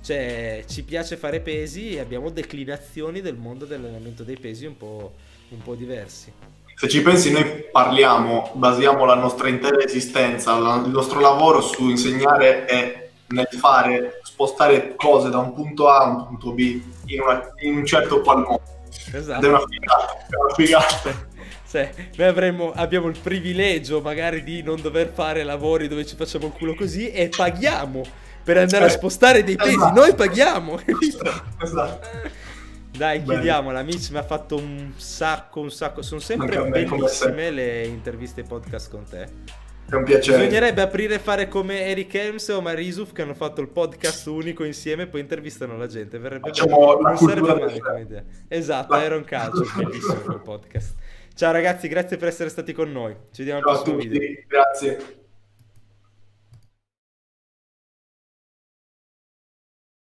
[0.00, 5.14] Cioè, ci piace fare pesi e abbiamo declinazioni del mondo dell'allenamento dei pesi un po',
[5.54, 6.32] un po' diversi
[6.80, 12.68] se ci pensi noi parliamo, basiamo la nostra intera esistenza, il nostro lavoro su insegnare
[12.68, 17.52] e nel fare, spostare cose da un punto A a un punto B in, una,
[17.62, 18.62] in un certo qual modo.
[19.12, 19.38] Esatto.
[19.38, 21.26] Ed è una figata, è una figata.
[21.64, 26.46] Sì, noi avremmo, abbiamo il privilegio magari di non dover fare lavori dove ci facciamo
[26.46, 28.02] il culo così e paghiamo
[28.44, 29.70] per andare a spostare dei pesi.
[29.70, 29.98] Esatto.
[29.98, 30.78] Noi paghiamo,
[31.60, 32.08] Esatto.
[32.98, 33.34] Dai, Bene.
[33.34, 33.82] chiudiamola.
[33.84, 36.02] Mitch mi ha fatto un sacco, un sacco.
[36.02, 39.28] Sono sempre bellissime le interviste podcast con te.
[39.88, 40.38] È un piacere.
[40.38, 44.64] Bisognerebbe aprire e fare come Eric Helms o Marisuf che hanno fatto il podcast unico
[44.64, 46.18] insieme e poi intervistano la gente.
[46.18, 48.24] Verrebbe Facciamo non sarebbe male come idea.
[48.48, 49.04] Esatto, la...
[49.04, 50.94] Iron Calcio, bellissimo quel podcast.
[51.36, 53.14] Ciao ragazzi, grazie per essere stati con noi.
[53.30, 54.20] Ci vediamo al prossimo video.
[54.48, 55.26] Grazie.